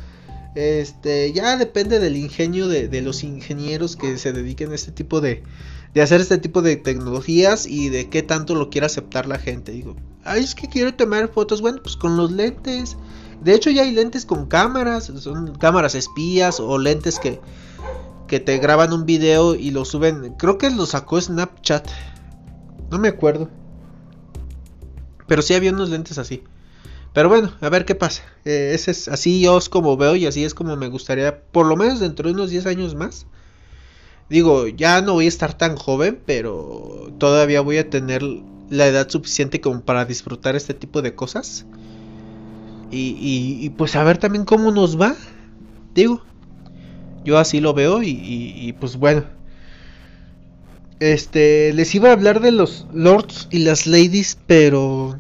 este, 0.56 1.32
ya 1.34 1.58
depende 1.58 2.00
del 2.00 2.16
ingenio 2.16 2.68
de, 2.68 3.02
los 3.02 3.24
ingenieros 3.24 3.96
que 3.96 4.18
se 4.18 4.34
dediquen 4.34 4.72
a 4.72 4.76
este 4.76 4.92
tipo 4.92 5.22
de, 5.22 5.44
de 5.94 6.02
hacer 6.02 6.22
este 6.22 6.38
tipo 6.38 6.62
de 6.62 6.76
tecnologías 6.76 7.66
y 7.66 7.90
de 7.90 8.10
qué 8.10 8.24
tanto 8.24 8.56
lo 8.56 8.70
quiere 8.70 8.88
aceptar 8.88 9.28
la 9.28 9.40
gente. 9.40 9.72
Digo, 9.72 9.96
ay, 10.24 10.44
es 10.44 10.56
que 10.56 10.68
quiero 10.68 10.94
tomar 10.94 11.30
fotos, 11.30 11.62
bueno, 11.62 11.80
pues 11.84 11.96
con 11.96 12.18
los 12.18 12.32
lentes. 12.32 12.98
De 13.44 13.54
hecho 13.54 13.70
ya 13.70 13.82
hay 13.84 13.92
lentes 13.92 14.26
con 14.26 14.46
cámaras, 14.46 15.12
son 15.20 15.56
cámaras 15.56 15.96
espías 15.96 16.60
o 16.60 16.78
lentes 16.78 17.20
que, 17.20 17.42
que 18.28 18.40
te 18.40 18.58
graban 18.58 18.94
un 18.94 19.06
video 19.06 19.56
y 19.56 19.72
lo 19.72 19.84
suben. 19.86 20.36
Creo 20.36 20.58
que 20.58 20.70
lo 20.70 20.86
sacó 20.86 21.20
Snapchat. 21.20 21.88
No 22.90 23.00
me 23.00 23.10
acuerdo. 23.10 23.50
Pero 25.28 25.42
sí 25.42 25.54
había 25.54 25.72
unos 25.72 25.90
lentes 25.90 26.18
así. 26.18 26.44
Pero 27.14 27.30
bueno, 27.30 27.52
a 27.62 27.70
ver 27.70 27.86
qué 27.86 27.96
pasa. 27.96 28.24
Eh, 28.46 28.72
ese 28.74 28.92
es 28.92 29.08
así 29.08 29.42
yo 29.42 29.58
es 29.58 29.70
como 29.70 29.98
veo 29.98 30.16
y 30.16 30.26
así 30.26 30.44
es 30.44 30.54
como 30.54 30.76
me 30.76 30.88
gustaría, 30.88 31.44
por 31.44 31.66
lo 31.66 31.76
menos 31.76 32.00
dentro 32.00 32.28
de 32.28 32.34
unos 32.34 32.50
10 32.50 32.66
años 32.66 32.96
más. 32.96 33.28
Digo, 34.30 34.68
ya 34.68 35.02
no 35.02 35.14
voy 35.14 35.26
a 35.26 35.28
estar 35.28 35.56
tan 35.56 35.76
joven, 35.76 36.20
pero 36.26 37.12
todavía 37.20 37.62
voy 37.62 37.78
a 37.78 37.90
tener 37.90 38.24
la 38.70 38.88
edad 38.88 39.08
suficiente 39.10 39.62
como 39.62 39.82
para 39.82 40.06
disfrutar 40.06 40.56
este 40.56 40.74
tipo 40.74 41.02
de 41.02 41.14
cosas. 41.14 41.66
Y, 42.96 43.70
pues 43.78 43.96
a 43.96 44.04
ver 44.04 44.18
también 44.18 44.46
cómo 44.46 44.72
nos 44.72 45.00
va. 45.00 45.16
Digo, 45.96 46.22
yo 47.26 47.38
así 47.38 47.60
lo 47.60 47.74
veo 47.74 48.02
y 48.04 48.76
pues 48.80 48.98
bueno. 48.98 49.24
Este, 51.04 51.74
les 51.74 51.94
iba 51.96 52.08
a 52.08 52.14
hablar 52.14 52.40
de 52.40 52.54
los 52.54 52.88
lords 52.94 53.50
y 53.52 53.60
las 53.60 53.88
ladies, 53.88 54.38
pero 54.48 55.20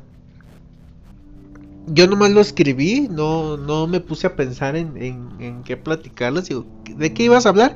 yo 1.87 2.07
nomás 2.07 2.31
lo 2.31 2.39
escribí, 2.39 3.09
no, 3.09 3.57
no 3.57 3.85
me 3.87 3.99
puse 3.99 4.27
a 4.27 4.37
pensar 4.37 4.77
en, 4.77 4.95
en, 5.41 5.63
qué 5.63 5.75
platicarles. 5.75 6.47
Digo, 6.47 6.65
¿de 6.85 7.13
qué 7.13 7.23
ibas 7.23 7.45
a 7.45 7.49
hablar? 7.49 7.75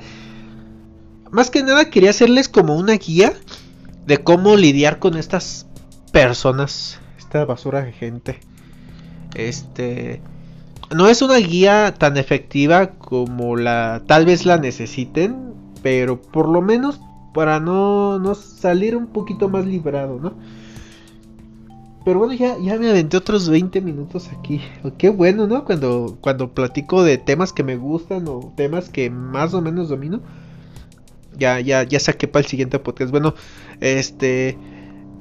Más 1.31 1.51
que 1.51 1.63
nada 1.63 1.89
quería 1.89 2.11
hacerles 2.11 2.47
como 2.47 2.77
una 2.77 2.93
guía 2.93 3.33
de 4.05 4.19
cómo 4.19 4.55
lidiar 4.55 4.99
con 4.99 5.17
estas 5.17 5.67
personas, 6.13 6.99
esta 7.17 7.43
basura 7.43 7.83
de 7.83 7.91
gente. 7.91 8.39
Este 9.35 10.21
no 10.95 11.07
es 11.07 11.21
una 11.21 11.37
guía 11.37 11.93
tan 11.97 12.17
efectiva 12.17 12.91
como 12.91 13.55
la 13.55 14.03
tal 14.07 14.25
vez 14.25 14.45
la 14.45 14.57
necesiten, 14.57 15.53
pero 15.81 16.21
por 16.21 16.47
lo 16.47 16.61
menos 16.61 17.01
para 17.33 17.59
no, 17.59 18.19
no 18.19 18.35
salir 18.35 18.95
un 18.95 19.07
poquito 19.07 19.49
más 19.49 19.65
librado, 19.65 20.19
¿no? 20.19 20.33
Pero 22.05 22.19
bueno, 22.19 22.33
ya, 22.33 22.57
ya 22.57 22.79
me 22.79 22.89
aventé 22.89 23.17
otros 23.17 23.49
20 23.49 23.81
minutos 23.81 24.29
aquí. 24.29 24.61
Qué 24.97 25.09
bueno, 25.09 25.45
¿no? 25.45 25.65
Cuando, 25.65 26.17
cuando 26.21 26.53
platico 26.53 27.03
de 27.03 27.17
temas 27.17 27.51
que 27.51 27.63
me 27.63 27.75
gustan 27.75 28.29
o 28.29 28.53
temas 28.55 28.89
que 28.89 29.09
más 29.09 29.53
o 29.53 29.61
menos 29.61 29.89
domino. 29.89 30.21
Ya, 31.37 31.59
ya, 31.59 31.83
ya 31.83 31.99
saqué 31.99 32.29
para 32.29 32.43
el 32.43 32.49
siguiente 32.49 32.79
podcast. 32.79 33.11
Bueno, 33.11 33.35
este. 33.81 34.57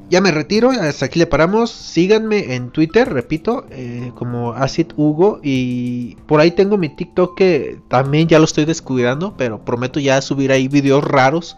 Ya 0.09 0.21
me 0.21 0.31
retiro, 0.31 0.71
hasta 0.71 1.07
aquí 1.07 1.19
le 1.19 1.27
paramos. 1.27 1.71
Síganme 1.71 2.55
en 2.55 2.71
Twitter, 2.71 3.13
repito, 3.13 3.67
eh, 3.71 4.13
como 4.15 4.53
Acid 4.53 4.93
Hugo. 4.97 5.41
Y 5.43 6.15
por 6.27 6.41
ahí 6.41 6.53
tengo 6.53 6.79
mi 6.79 6.89
TikTok 6.89 7.37
que 7.37 7.81
también 7.89 8.29
ya 8.29 8.39
lo 8.39 8.45
estoy 8.45 8.67
descuidando, 8.67 9.35
pero 9.37 9.65
prometo 9.65 9.99
ya 9.99 10.23
subir 10.23 10.53
ahí 10.53 10.69
videos 10.69 11.03
raros. 11.03 11.57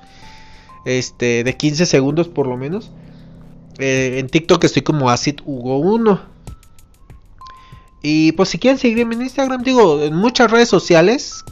Este, 0.87 1.45
de 1.45 1.57
15 1.57 1.85
segundos 1.85 2.29
por 2.29 2.47
lo 2.47 2.57
menos. 2.57 2.91
Eh, 3.79 4.19
en 4.19 4.29
TikTok 4.29 4.65
estoy 4.65 4.83
como 4.83 5.11
Acid 5.11 5.41
Hugo 5.45 5.79
1. 5.79 6.21
Y 8.03 8.33
pues 8.33 8.49
si 8.49 8.59
quieren 8.59 8.79
seguirme 8.79 9.15
en 9.15 9.23
Instagram, 9.23 9.63
digo, 9.63 10.03
en 10.03 10.15
muchas 10.15 10.51
redes 10.51 10.69
sociales 10.69 11.45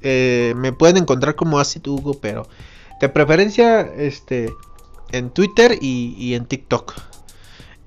eh, 0.00 0.54
me 0.56 0.72
pueden 0.72 0.96
encontrar 0.96 1.34
como 1.34 1.58
Acid 1.58 1.86
Hugo, 1.86 2.14
pero 2.14 2.48
de 3.00 3.08
preferencia 3.08 3.80
este 3.80 4.50
en 5.12 5.30
Twitter 5.30 5.78
y, 5.80 6.34
en 6.34 6.46
TikTok. 6.46 6.94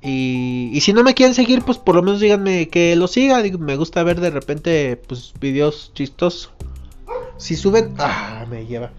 Y, 0.02 0.72
y, 0.74 0.82
si 0.82 0.94
no 0.94 1.04
me 1.04 1.14
quieren 1.14 1.36
seguir, 1.36 1.62
pues 1.64 1.78
por 1.78 1.96
lo 1.96 2.02
menos 2.02 2.20
díganme 2.20 2.70
que 2.70 2.96
lo 2.96 3.08
siga. 3.08 3.42
me 3.60 3.76
gusta 3.76 4.04
ver 4.04 4.20
de 4.20 4.32
repente 4.32 5.00
pues 5.08 5.34
videos 5.40 5.92
chistosos. 5.94 6.52
Si 7.38 7.56
suben, 7.56 7.94
ah, 7.98 8.46
me 8.50 8.66
lleva 8.66 8.92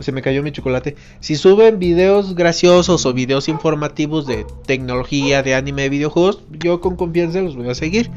se 0.00 0.12
me 0.12 0.22
cayó 0.22 0.42
mi 0.42 0.52
chocolate. 0.52 0.96
Si 1.20 1.36
suben 1.36 1.78
videos 1.78 2.34
graciosos 2.34 3.06
o 3.06 3.12
videos 3.12 3.48
informativos 3.48 4.26
de 4.26 4.44
tecnología, 4.66 5.42
de 5.42 5.54
anime, 5.54 5.82
de 5.82 5.88
videojuegos, 5.88 6.40
yo 6.50 6.80
con 6.80 6.96
confianza 6.96 7.40
los 7.40 7.56
voy 7.56 7.68
a 7.68 7.74
seguir. 7.74 8.10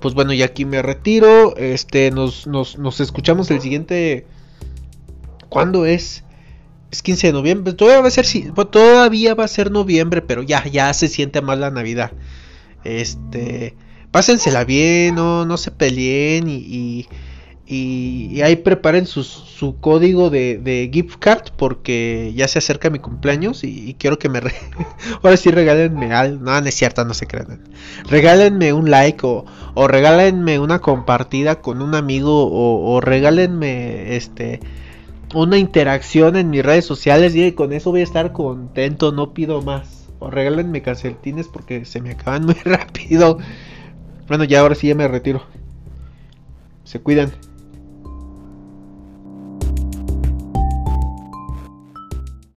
pues 0.00 0.14
bueno, 0.14 0.32
y 0.32 0.42
aquí 0.42 0.64
me 0.64 0.82
retiro. 0.82 1.56
Este, 1.56 2.10
nos, 2.10 2.46
nos, 2.46 3.00
escuchamos 3.00 3.50
el 3.50 3.60
siguiente. 3.60 4.26
¿Cuándo 5.48 5.86
es? 5.86 6.24
Es 6.92 7.02
15 7.02 7.26
de 7.26 7.32
noviembre. 7.32 7.72
Todavía 7.72 8.02
va 8.02 8.08
a 8.08 8.10
ser, 8.12 8.26
todavía 8.70 9.34
va 9.34 9.44
a 9.44 9.48
ser 9.48 9.72
noviembre, 9.72 10.22
pero 10.22 10.42
ya, 10.42 10.64
ya 10.66 10.94
se 10.94 11.08
siente 11.08 11.42
más 11.42 11.58
la 11.58 11.70
Navidad. 11.70 12.12
Este, 12.84 13.74
pásensela 14.12 14.64
bien, 14.64 15.16
no, 15.16 15.44
no 15.44 15.56
se 15.56 15.72
peleen 15.72 16.48
y 16.48 17.08
y, 17.74 18.42
ahí 18.42 18.56
preparen 18.56 19.06
su, 19.06 19.76
código 19.80 20.28
de, 20.28 20.90
gift 20.92 21.16
card 21.18 21.44
porque 21.56 22.32
ya 22.34 22.46
se 22.46 22.58
acerca 22.58 22.90
mi 22.90 22.98
cumpleaños 22.98 23.64
y, 23.64 23.94
quiero 23.98 24.18
que 24.18 24.28
me... 24.28 24.40
Ahora 25.22 25.36
sí 25.36 25.50
regálenme 25.50 26.12
algo. 26.12 26.44
No, 26.44 26.60
no 26.60 26.66
es 26.66 26.74
cierto, 26.74 27.04
no 27.04 27.14
se 27.14 27.26
crean. 27.26 27.62
Regálenme 28.10 28.74
un 28.74 28.90
like 28.90 29.24
o, 29.24 29.46
o 29.74 29.88
regálenme 29.88 30.58
una 30.58 30.80
compartida 30.80 31.62
con 31.62 31.80
un 31.80 31.94
amigo 31.94 32.46
o, 32.46 32.94
o 32.94 33.00
regálenme 33.00 34.16
este 34.16 34.60
una 35.34 35.58
interacción 35.58 36.36
en 36.36 36.50
mis 36.50 36.64
redes 36.64 36.84
sociales 36.84 37.34
y 37.34 37.52
con 37.52 37.72
eso 37.72 37.90
voy 37.90 38.00
a 38.00 38.04
estar 38.04 38.32
contento, 38.32 39.12
no 39.12 39.32
pido 39.32 39.62
más. 39.62 40.08
O 40.18 40.30
regálenme 40.30 40.82
calcetines 40.82 41.48
porque 41.48 41.84
se 41.84 42.00
me 42.00 42.12
acaban 42.12 42.46
muy 42.46 42.54
rápido. 42.64 43.38
Bueno, 44.28 44.44
ya 44.44 44.60
ahora 44.60 44.74
sí 44.74 44.88
ya 44.88 44.94
me 44.94 45.08
retiro. 45.08 45.42
Se 46.84 47.00
cuidan. 47.00 47.32